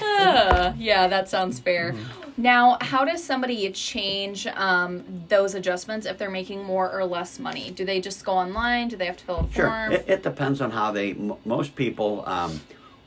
Uh, 0.00 0.72
yeah, 0.78 1.06
that 1.08 1.28
sounds 1.28 1.58
fair. 1.58 1.94
Now, 2.38 2.78
how 2.80 3.04
does 3.04 3.22
somebody 3.22 3.70
change 3.72 4.46
um, 4.46 5.04
those 5.28 5.54
adjustments 5.54 6.06
if 6.06 6.16
they're 6.16 6.30
making 6.30 6.62
more 6.64 6.90
or 6.90 7.04
less 7.04 7.38
money? 7.38 7.70
Do 7.72 7.84
they 7.84 8.00
just 8.00 8.24
go 8.24 8.32
online? 8.32 8.88
Do 8.88 8.96
they 8.96 9.06
have 9.06 9.16
to 9.18 9.24
fill 9.24 9.40
a 9.40 9.52
Sure. 9.52 9.66
form? 9.66 9.92
It, 9.92 10.04
it 10.08 10.22
depends 10.22 10.60
on 10.62 10.70
how 10.70 10.92
they. 10.92 11.10
M- 11.10 11.34
most 11.44 11.74
people, 11.74 12.22
um, 12.26 12.60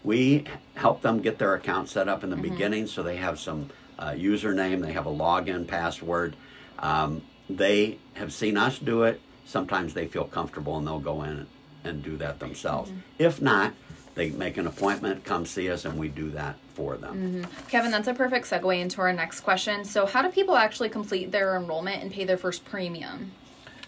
we 0.04 0.44
help 0.76 1.02
them 1.02 1.22
get 1.22 1.40
their 1.40 1.54
account 1.56 1.88
set 1.90 2.08
up 2.10 2.24
in 2.24 2.30
the 2.30 2.36
beginning, 2.36 2.86
so 2.88 3.02
they 3.02 3.16
have 3.16 3.40
some 3.40 3.70
uh, 4.02 4.12
username, 4.14 4.82
they 4.82 4.94
have 4.94 5.06
a 5.06 5.12
login 5.12 5.68
password. 5.68 6.36
Um, 6.80 7.22
they 7.50 8.00
have 8.16 8.34
seen 8.34 8.58
us 8.58 8.80
do 8.80 9.04
it. 9.04 9.22
Sometimes 9.46 9.94
they 9.94 10.08
feel 10.08 10.26
comfortable 10.26 10.78
and 10.78 10.88
they'll 10.88 11.00
go 11.00 11.24
in 11.24 11.46
and 11.84 12.04
do 12.04 12.18
that 12.18 12.40
themselves. 12.40 12.92
If 13.20 13.42
not, 13.42 13.74
they 14.16 14.32
make 14.32 14.58
an 14.58 14.68
appointment, 14.68 15.24
come 15.24 15.46
see 15.46 15.70
us, 15.70 15.86
and 15.86 15.98
we 15.98 16.10
do 16.10 16.32
that 16.32 16.56
for 16.74 16.98
them. 16.98 17.46
Kevin, 17.70 17.92
that's 17.92 18.08
a 18.08 18.14
perfect 18.14 18.46
segue 18.46 18.80
into 18.80 19.02
our 19.02 19.14
next 19.14 19.42
question. 19.42 19.86
So, 19.86 20.06
how 20.06 20.22
do 20.22 20.30
people 20.30 20.58
actually 20.58 20.90
complete 20.90 21.32
their 21.32 21.56
enrollment 21.56 22.02
and 22.02 22.12
pay 22.12 22.26
their 22.26 22.38
first 22.38 22.66
premium? 22.66 23.32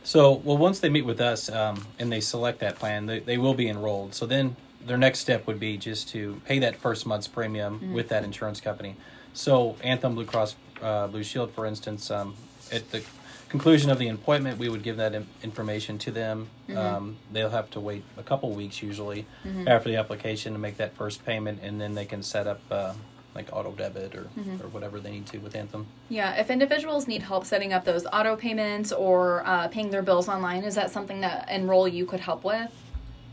So, 0.04 0.34
well, 0.34 0.58
once 0.58 0.80
they 0.80 0.89
meet 0.89 1.06
with 1.06 1.21
us 1.21 1.49
um, 1.49 1.86
and 1.99 2.12
they 2.12 2.19
select 2.19 2.60
that 2.60 2.78
plan, 2.78 3.06
they, 3.06 3.19
they 3.19 3.38
will 3.38 3.54
be 3.54 3.69
enrolled. 3.69 4.13
So 4.13 4.26
then 4.26 4.56
their 4.86 4.97
next 4.97 5.19
step 5.19 5.47
would 5.47 5.60
be 5.60 5.78
just 5.78 6.10
to 6.10 6.41
pay 6.45 6.60
that 6.60 6.76
first 6.76 7.06
month's 7.06 7.28
premium 7.28 7.93
with 7.93 8.10
that 8.10 8.26
insurance 8.26 8.60
company. 8.60 8.97
So 9.34 9.76
Anthem 9.84 10.15
Blue 10.15 10.26
Cross 10.26 10.56
uh, 10.82 11.08
Blue 11.08 11.24
Shield, 11.24 11.52
for 11.52 11.65
instance, 11.65 12.12
um, 12.12 12.36
at 12.72 12.89
the 12.91 13.04
conclusion 13.50 13.89
of 13.91 14.00
the 14.00 14.08
appointment, 14.10 14.58
we 14.58 14.69
would 14.69 14.84
give 14.84 14.98
that 14.98 15.13
in- 15.13 15.28
information 15.43 15.98
to 16.00 16.12
them. 16.12 16.48
Um, 16.76 17.17
they'll 17.32 17.50
have 17.50 17.69
to 17.72 17.80
wait 17.80 18.04
a 18.17 18.24
couple 18.24 18.52
weeks 18.52 18.82
usually 18.82 19.26
after 19.67 19.89
the 19.89 19.96
application 19.98 20.54
to 20.54 20.60
make 20.60 20.78
that 20.78 20.96
first 20.96 21.26
payment, 21.26 21.60
and 21.62 21.80
then 21.80 21.93
they 21.96 22.06
can 22.06 22.24
set 22.24 22.48
up 22.48 22.62
uh, 22.72 22.93
like 23.36 23.48
auto 23.52 23.72
debit 23.72 24.15
or, 24.15 24.28
or 24.62 24.69
whatever 24.69 25.00
they 25.00 25.12
need 25.12 25.26
to 25.28 25.38
with 25.39 25.56
Anthem. 25.56 25.88
Yeah, 26.10 26.34
if 26.39 26.50
individuals 26.50 27.08
need 27.08 27.24
help 27.24 27.46
setting 27.46 27.74
up 27.74 27.86
those 27.86 28.06
auto 28.12 28.36
payments 28.36 28.91
or 28.91 29.43
uh, 29.46 29.67
paying 29.67 29.89
their 29.91 30.04
bills 30.04 30.28
online, 30.30 30.63
is 30.63 30.76
that 30.76 30.91
something 30.91 31.22
that 31.22 31.48
Enroll 31.50 31.88
You 31.88 32.06
could 32.06 32.19
help 32.19 32.43
with? 32.43 32.72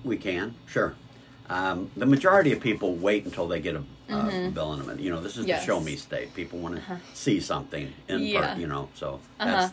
We 0.05 0.17
can, 0.17 0.55
sure. 0.67 0.95
Um, 1.51 1.91
the 1.97 2.07
majority 2.07 2.53
of 2.53 2.61
people 2.61 2.95
wait 2.95 3.25
until 3.25 3.49
they 3.49 3.61
get 3.61 3.75
a 3.75 3.83
uh, 4.13 4.51
them. 4.51 4.99
You 4.99 5.11
know, 5.11 5.21
this 5.21 5.37
is 5.37 5.47
Yes. 5.47 5.61
the 5.61 5.67
show 5.67 5.81
me 5.81 5.97
state. 5.97 6.35
People 6.35 6.59
want 6.59 6.77
to 6.77 7.01
see 7.15 7.41
something 7.41 7.93
in 8.09 8.21
Yeah. 8.21 8.55
per, 8.55 8.61
you 8.61 8.67
know, 8.67 8.89
so 8.95 9.21
Uh-huh. 9.39 9.51
that's 9.51 9.73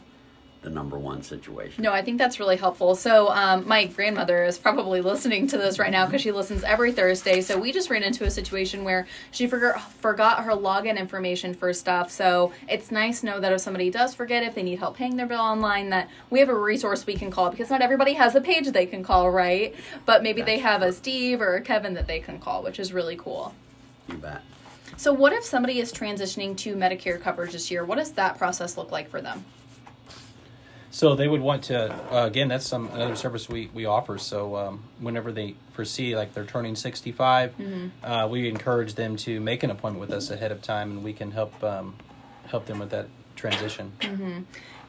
the 0.63 0.69
number 0.71 0.97
one 0.97 1.21
situation. 1.21 1.83
No, 1.83 1.93
I 1.93 2.01
think 2.01 2.17
that's 2.17 2.39
really 2.39 2.57
helpful. 2.57 2.95
So, 2.95 3.29
um, 3.29 3.65
my 3.67 3.85
grandmother 3.85 4.43
is 4.43 4.57
probably 4.57 5.01
listening 5.01 5.45
to 5.47 5.57
this 5.57 5.77
right 5.77 5.91
now 5.91 6.07
because 6.07 6.19
she 6.21 6.31
listens 6.31 6.63
every 6.63 6.91
Thursday. 6.91 7.41
So, 7.41 7.57
we 7.59 7.71
just 7.71 7.91
ran 7.91 8.01
into 8.01 8.25
a 8.25 8.31
situation 8.31 8.83
where 8.83 9.07
she 9.31 9.45
forgot 9.47 9.79
forgot 10.01 10.43
her 10.45 10.51
login 10.53 10.97
information 10.97 11.53
for 11.53 11.71
stuff. 11.73 12.11
So, 12.11 12.51
it's 12.67 12.91
nice 12.91 13.19
to 13.21 13.27
know 13.27 13.39
that 13.39 13.53
if 13.53 13.61
somebody 13.61 13.91
does 13.91 14.15
forget, 14.15 14.41
if 14.43 14.55
they 14.55 14.63
need 14.63 14.79
help 14.79 14.97
paying 14.97 15.15
their 15.15 15.27
bill 15.27 15.39
online, 15.41 15.89
that 15.91 16.09
we 16.31 16.39
have 16.39 16.49
a 16.49 16.55
resource 16.55 17.05
we 17.05 17.13
can 17.15 17.29
call 17.29 17.51
because 17.51 17.69
not 17.69 17.81
everybody 17.83 18.13
has 18.13 18.33
a 18.35 18.41
page 18.41 18.67
they 18.71 18.87
can 18.87 19.03
call, 19.03 19.29
right? 19.29 19.75
But 20.07 20.23
maybe 20.23 20.41
they 20.41 20.55
That's 20.57 20.63
have 20.63 20.81
a. 20.81 20.91
Steve 20.91 21.39
or 21.39 21.55
a 21.55 21.61
Kevin 21.61 21.93
that 21.93 22.07
they 22.07 22.19
can 22.19 22.39
call, 22.39 22.63
which 22.63 22.79
is 22.79 22.91
really 22.91 23.15
cool. 23.15 23.53
You 24.07 24.15
bet. 24.15 24.41
So, 24.95 25.13
what 25.13 25.33
if 25.33 25.43
somebody 25.43 25.79
is 25.79 25.91
transitioning 25.91 26.57
to 26.57 26.75
Medicare 26.75 27.21
coverage 27.21 27.51
this 27.51 27.69
year? 27.69 27.85
What 27.85 27.97
does 27.97 28.13
that 28.13 28.37
process 28.37 28.77
look 28.77 28.91
like 28.91 29.09
for 29.09 29.21
them? 29.21 29.45
So 30.89 31.15
they 31.15 31.27
would 31.27 31.41
want 31.41 31.65
to 31.65 31.93
uh, 32.11 32.25
again. 32.25 32.47
That's 32.47 32.65
some 32.65 32.87
another 32.87 33.15
service 33.15 33.47
we, 33.47 33.69
we 33.73 33.85
offer. 33.85 34.17
So 34.17 34.55
um, 34.55 34.83
whenever 34.99 35.31
they 35.31 35.55
foresee 35.73 36.15
like 36.15 36.33
they're 36.33 36.45
turning 36.45 36.75
sixty 36.75 37.13
uh, 38.03 38.27
we 38.31 38.49
encourage 38.49 38.95
them 38.95 39.15
to 39.17 39.39
make 39.39 39.61
an 39.61 39.69
appointment 39.69 39.99
with 39.99 40.11
us 40.11 40.31
ahead 40.31 40.51
of 40.51 40.63
time, 40.63 40.89
and 40.89 41.03
we 41.03 41.13
can 41.13 41.31
help 41.31 41.63
um, 41.63 41.95
help 42.47 42.65
them 42.65 42.79
with 42.79 42.89
that 42.89 43.07
transition. 43.35 43.91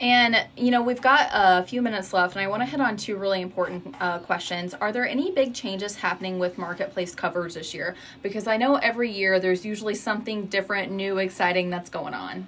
And, 0.01 0.47
you 0.57 0.71
know, 0.71 0.83
we've 0.83 1.01
got 1.01 1.29
a 1.33 1.65
few 1.65 1.83
minutes 1.83 2.13
left, 2.13 2.37
and 2.37 2.43
I 2.43 2.47
want 2.47 2.63
to 2.63 2.67
hit 2.67 2.81
on 2.81 2.97
two 2.97 3.17
really 3.17 3.41
important 3.41 3.97
uh, 4.01 4.21
questions. 4.21 4.75
Are 4.75 4.93
there 4.93 5.07
any 5.07 5.33
big 5.33 5.55
changes 5.55 5.97
happening 5.97 6.39
with 6.39 6.57
marketplace 6.57 7.15
coverage 7.15 7.55
this 7.55 7.75
year? 7.75 7.97
Because 8.23 8.47
I 8.47 8.57
know 8.57 8.77
every 8.77 9.11
year 9.11 9.41
there's 9.41 9.65
usually 9.65 9.97
something 9.97 10.47
different, 10.47 10.93
new, 10.93 11.19
exciting 11.19 11.71
that's 11.71 11.91
going 11.91 12.15
on. 12.15 12.47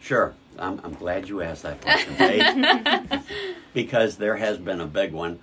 Sure. 0.00 0.34
I'm, 0.58 0.80
I'm 0.84 0.94
glad 0.94 1.28
you 1.28 1.42
asked 1.42 1.62
that 1.62 1.80
question, 1.80 3.22
because 3.74 4.16
there 4.16 4.36
has 4.36 4.58
been 4.58 4.80
a 4.80 4.86
big 4.86 5.12
one, 5.12 5.38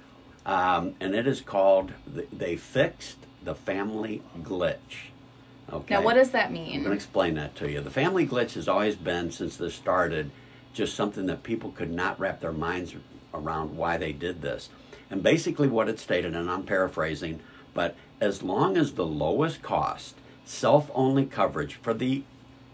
um, 0.45 0.95
and 0.99 1.15
it 1.15 1.27
is 1.27 1.41
called 1.41 1.91
they 2.05 2.55
fixed 2.55 3.17
the 3.43 3.55
family 3.55 4.21
glitch. 4.41 5.09
Okay. 5.71 5.95
Now, 5.95 6.01
what 6.01 6.13
does 6.13 6.31
that 6.31 6.51
mean? 6.51 6.75
I'm 6.75 6.83
going 6.83 6.91
to 6.91 6.95
explain 6.95 7.35
that 7.35 7.55
to 7.57 7.69
you. 7.69 7.81
The 7.81 7.89
family 7.89 8.27
glitch 8.27 8.53
has 8.53 8.67
always 8.67 8.95
been, 8.95 9.31
since 9.31 9.57
this 9.57 9.75
started, 9.75 10.31
just 10.73 10.95
something 10.95 11.25
that 11.27 11.43
people 11.43 11.71
could 11.71 11.91
not 11.91 12.19
wrap 12.19 12.41
their 12.41 12.51
minds 12.51 12.95
around 13.33 13.75
why 13.75 13.97
they 13.97 14.11
did 14.11 14.41
this. 14.41 14.69
And 15.09 15.23
basically, 15.23 15.67
what 15.67 15.89
it 15.89 15.99
stated, 15.99 16.35
and 16.35 16.49
I'm 16.49 16.63
paraphrasing, 16.63 17.39
but 17.73 17.95
as 18.19 18.43
long 18.43 18.77
as 18.77 18.93
the 18.93 19.05
lowest 19.05 19.61
cost 19.61 20.15
self 20.45 20.89
only 20.93 21.25
coverage 21.25 21.75
for 21.75 21.93
the 21.93 22.23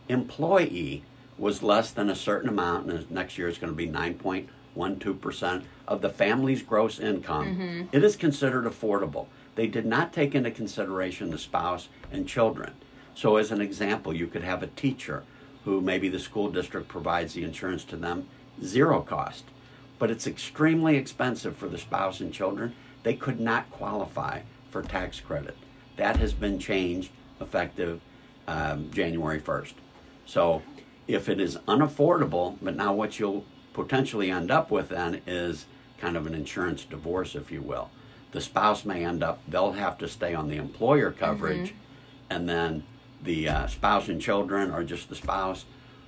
employee 0.08 1.04
was 1.38 1.64
less 1.64 1.92
than 1.92 2.10
a 2.10 2.16
certain 2.16 2.50
amount, 2.50 2.90
and 2.90 3.10
next 3.12 3.38
year 3.38 3.48
it's 3.48 3.58
going 3.58 3.72
to 3.72 3.78
be 3.78 3.88
9.12% 3.88 5.64
of 5.88 6.02
the 6.02 6.10
family's 6.10 6.62
gross 6.62 7.00
income, 7.00 7.56
mm-hmm. 7.56 7.88
it 7.92 8.04
is 8.04 8.16
considered 8.16 8.66
affordable. 8.66 9.28
They 9.56 9.68
did 9.68 9.86
not 9.86 10.14
take 10.14 10.34
into 10.34 10.52
consideration 10.52 11.32
the 11.32 11.38
spouse 11.38 11.90
and 12.12 12.28
children. 12.28 12.74
So, 13.16 13.38
as 13.38 13.52
an 13.52 13.62
example, 13.62 14.16
you 14.16 14.28
could 14.28 14.44
have 14.44 14.64
a 14.64 14.68
teacher 14.68 15.24
who 15.66 15.82
maybe 15.82 16.10
the 16.10 16.20
school 16.20 16.50
district 16.50 16.88
provides 16.88 17.34
the 17.34 17.44
insurance 17.44 17.84
to 17.86 17.96
them, 17.96 18.28
zero 18.64 19.02
cost. 19.02 19.46
But 20.00 20.12
it's 20.12 20.28
extremely 20.28 20.98
expensive 20.98 21.56
for 21.56 21.68
the 21.68 21.78
spouse 21.78 22.20
and 22.20 22.34
children. 22.34 22.76
They 23.04 23.14
could 23.14 23.40
not 23.40 23.70
qualify 23.72 24.42
for 24.70 24.82
tax 24.82 25.20
credit. 25.20 25.56
That 25.98 26.18
has 26.18 26.34
been 26.34 26.60
changed 26.60 27.12
effective 27.40 28.02
um, 28.48 28.92
January 28.92 29.40
1st. 29.40 29.74
So, 30.26 30.62
if 31.08 31.28
it 31.28 31.40
is 31.40 31.58
unaffordable, 31.68 32.58
but 32.62 32.76
now 32.76 32.94
what 32.94 33.20
you'll 33.20 33.46
potentially 33.74 34.32
end 34.32 34.52
up 34.52 34.72
with 34.72 34.90
then 34.90 35.22
is 35.28 35.66
kind 36.00 36.16
of 36.16 36.26
an 36.28 36.34
insurance 36.34 36.86
divorce, 36.86 37.36
if 37.36 37.52
you 37.52 37.62
will. 37.62 37.90
The 38.32 38.42
spouse 38.42 38.84
may 38.86 39.06
end 39.06 39.22
up, 39.24 39.42
they'll 39.48 39.74
have 39.74 39.98
to 40.00 40.08
stay 40.08 40.34
on 40.34 40.48
the 40.48 40.56
employer 40.58 41.12
coverage, 41.12 41.74
and 42.30 42.48
then 42.50 42.84
the 43.24 43.50
uh, 43.50 43.68
spouse 43.68 44.10
and 44.10 44.22
children, 44.22 44.72
or 44.72 44.84
just 44.84 45.10
the 45.10 45.16
spouse, 45.16 45.66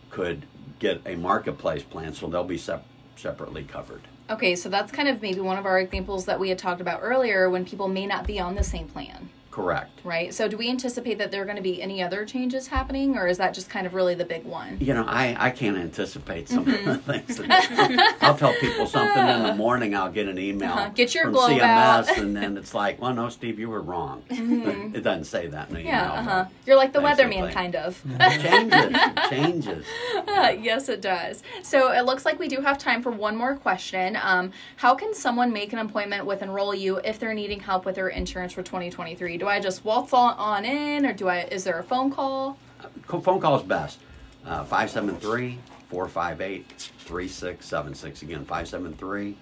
could 0.09 0.45
get 0.79 1.01
a 1.05 1.15
marketplace 1.15 1.83
plan, 1.83 2.13
so 2.13 2.27
they'll 2.27 2.43
be 2.43 2.57
sep- 2.57 2.85
separately 3.15 3.63
covered. 3.63 4.01
Okay, 4.29 4.55
so 4.55 4.69
that's 4.69 4.91
kind 4.91 5.07
of 5.07 5.21
maybe 5.21 5.39
one 5.39 5.57
of 5.57 5.65
our 5.65 5.79
examples 5.79 6.25
that 6.25 6.39
we 6.39 6.49
had 6.49 6.57
talked 6.57 6.81
about 6.81 6.99
earlier 7.03 7.49
when 7.49 7.63
people 7.65 7.87
may 7.87 8.05
not 8.05 8.25
be 8.25 8.39
on 8.39 8.55
the 8.55 8.63
same 8.63 8.87
plan, 8.87 9.29
Correct. 9.55 10.01
right? 10.03 10.33
So, 10.33 10.49
do 10.49 10.57
we 10.57 10.69
anticipate 10.69 11.17
that 11.19 11.31
there 11.31 11.41
are 11.41 11.45
going 11.45 11.55
to 11.55 11.61
be 11.63 11.81
any 11.81 12.03
other 12.03 12.25
changes 12.25 12.67
happening, 12.67 13.15
or 13.17 13.25
is 13.27 13.37
that 13.37 13.53
just 13.53 13.69
kind 13.69 13.87
of 13.87 13.93
really 13.93 14.13
the 14.13 14.25
big 14.25 14.43
one? 14.43 14.77
You 14.81 14.93
know, 14.93 15.05
I, 15.07 15.35
I 15.39 15.49
can't 15.51 15.77
anticipate 15.77 16.49
some 16.49 16.67
of 16.67 16.83
the 16.83 16.97
things. 16.97 17.37
That, 17.37 18.17
I'll 18.21 18.35
tell 18.37 18.53
people 18.55 18.85
something 18.85 19.27
in 19.27 19.43
the 19.43 19.55
morning. 19.65 19.95
I'll 19.95 20.11
get 20.11 20.27
an 20.27 20.37
email 20.37 20.73
Uh-huh. 20.73 20.89
Get 20.93 21.15
your 21.15 21.23
from 21.25 21.35
CMS, 21.35 21.61
out. 21.61 22.05
Mm-hmm. 22.07 22.21
and 22.21 22.35
then 22.35 22.57
it's 22.57 22.73
like, 22.73 23.01
"Well, 23.01 23.13
no, 23.13 23.29
Steve, 23.29 23.57
you 23.59 23.69
were 23.69 23.81
wrong." 23.81 24.23
It 24.29 25.03
doesn't 25.03 25.23
say 25.25 25.47
that 25.47 25.69
in 25.69 25.75
the 25.75 25.83
Yeah, 25.83 26.03
email. 26.19 26.19
Uh-huh. 26.31 26.45
You're 26.65 26.75
like 26.75 26.91
the 26.91 26.99
basically. 26.99 27.35
weatherman, 27.37 27.51
kind 27.53 27.75
of. 27.77 28.01
It 28.19 28.41
changes. 28.41 28.91
It 29.15 29.29
changes. 29.29 29.85
yes, 30.63 30.89
it 30.89 31.01
does. 31.01 31.43
So 31.63 31.91
it 31.93 32.01
looks 32.05 32.25
like 32.25 32.39
we 32.39 32.47
do 32.49 32.59
have 32.59 32.77
time 32.77 33.01
for 33.01 33.11
one 33.11 33.37
more 33.37 33.55
question. 33.55 34.17
Um, 34.21 34.51
how 34.77 34.95
can 34.95 35.13
someone 35.13 35.53
make 35.53 35.71
an 35.71 35.79
appointment 35.79 36.25
with 36.25 36.41
Enroll 36.41 36.75
You 36.75 36.97
if 36.97 37.19
they're 37.19 37.33
needing 37.33 37.61
help 37.61 37.85
with 37.85 37.95
their 37.95 38.09
insurance 38.09 38.51
for 38.51 38.61
2023? 38.63 39.37
Do 39.45 39.49
I 39.49 39.59
just 39.59 39.85
waltz 39.85 40.11
on, 40.11 40.65
in, 40.65 41.05
or 41.05 41.13
do 41.13 41.27
I? 41.27 41.41
Is 41.41 41.65
there 41.65 41.77
a 41.77 41.83
phone 41.83 42.09
call? 42.09 42.57
Co- 43.05 43.21
Phone 43.21 43.39
call 43.39 43.55
is 43.57 43.61
best. 43.61 43.99
Uh, 44.43 44.63
573 44.63 45.59
458 45.91 46.67
3676. 46.97 48.23
Again, 48.23 48.39
573 48.39 49.37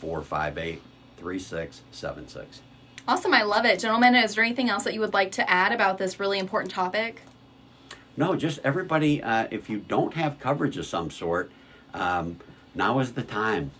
458 0.00 0.82
3676. 1.16 2.60
Awesome, 3.06 3.32
I 3.32 3.44
love 3.44 3.64
it, 3.64 3.78
gentlemen. 3.78 4.16
Is 4.16 4.34
there 4.34 4.42
anything 4.42 4.68
else 4.68 4.82
that 4.82 4.94
you 4.94 5.00
would 5.00 5.14
like 5.14 5.30
to 5.32 5.48
add 5.48 5.70
about 5.70 5.98
this 5.98 6.18
really 6.18 6.40
important 6.40 6.72
topic? 6.72 7.22
No, 8.16 8.34
just 8.34 8.58
everybody, 8.64 9.22
uh, 9.22 9.46
if 9.52 9.70
you 9.70 9.78
don't 9.78 10.14
have 10.14 10.40
coverage 10.40 10.76
of 10.76 10.86
some 10.86 11.08
sort, 11.08 11.52
um, 11.94 12.40
now 12.74 12.98
is 12.98 13.12
the 13.12 13.22
time. 13.22 13.70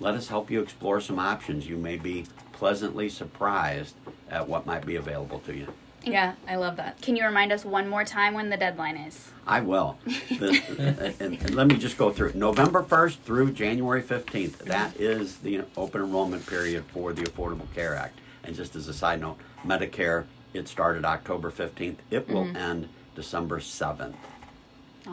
Let 0.00 0.14
us 0.14 0.28
help 0.28 0.50
you 0.50 0.62
explore 0.62 1.02
some 1.02 1.18
options. 1.18 1.68
You 1.68 1.76
may 1.76 1.96
be 1.96 2.24
pleasantly 2.58 3.08
surprised 3.08 3.94
at 4.28 4.48
what 4.48 4.66
might 4.66 4.84
be 4.84 4.96
available 4.96 5.38
to 5.40 5.54
you. 5.54 5.72
Yeah, 6.04 6.34
I 6.48 6.56
love 6.56 6.76
that. 6.76 7.00
Can 7.00 7.14
you 7.16 7.24
remind 7.24 7.52
us 7.52 7.64
one 7.64 7.88
more 7.88 8.04
time 8.04 8.34
when 8.34 8.50
the 8.50 8.56
deadline 8.56 8.96
is? 8.96 9.30
I 9.46 9.60
will. 9.60 9.96
The, 10.28 11.14
and, 11.20 11.34
and 11.40 11.54
let 11.54 11.66
me 11.66 11.76
just 11.76 11.96
go 11.96 12.10
through 12.10 12.30
it. 12.30 12.34
November 12.34 12.82
1st 12.82 13.18
through 13.18 13.52
January 13.52 14.02
15th. 14.02 14.58
That 14.58 14.96
is 15.00 15.38
the 15.38 15.62
open 15.76 16.02
enrollment 16.02 16.46
period 16.46 16.84
for 16.92 17.12
the 17.12 17.22
Affordable 17.22 17.72
Care 17.74 17.94
Act. 17.94 18.18
And 18.44 18.54
just 18.54 18.76
as 18.76 18.88
a 18.88 18.94
side 18.94 19.20
note, 19.20 19.38
Medicare, 19.64 20.24
it 20.52 20.68
started 20.68 21.04
October 21.04 21.50
15th. 21.50 21.96
It 22.10 22.28
will 22.28 22.44
mm-hmm. 22.44 22.56
end 22.56 22.88
December 23.14 23.58
7th. 23.58 24.14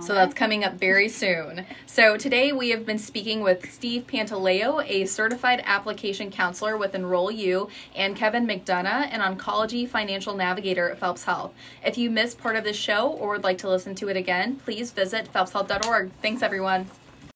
So 0.02 0.14
that's 0.14 0.34
coming 0.34 0.64
up 0.64 0.74
very 0.74 1.10
soon. 1.10 1.66
So 1.86 2.18
today 2.18 2.52
we 2.52 2.70
have 2.70 2.86
been 2.86 2.98
speaking 2.98 3.42
with 3.42 3.72
Steve 3.72 4.06
Pantaleo, 4.08 4.84
a 4.88 5.06
certified 5.06 5.64
application 5.66 6.32
counselor 6.32 6.78
with 6.78 6.94
Enroll 6.94 7.32
You, 7.32 7.70
and 7.96 8.16
Kevin 8.16 8.46
McDonough, 8.46 9.10
an 9.12 9.22
oncology 9.22 9.88
financial 9.88 10.36
navigator 10.36 10.90
at 10.90 11.00
Phelps 11.00 11.24
Health. 11.24 11.54
If 11.84 11.98
you 11.98 12.10
missed 12.10 12.38
part 12.38 12.56
of 12.56 12.64
this 12.64 12.78
show 12.78 13.08
or 13.08 13.30
would 13.32 13.44
like 13.44 13.58
to 13.60 13.70
listen 13.70 13.96
to 13.96 14.10
it 14.10 14.18
again, 14.18 14.58
please 14.58 14.92
visit 14.92 15.32
phelpshealth.org. 15.34 16.12
Thanks, 16.22 16.42
everyone. 16.42 16.90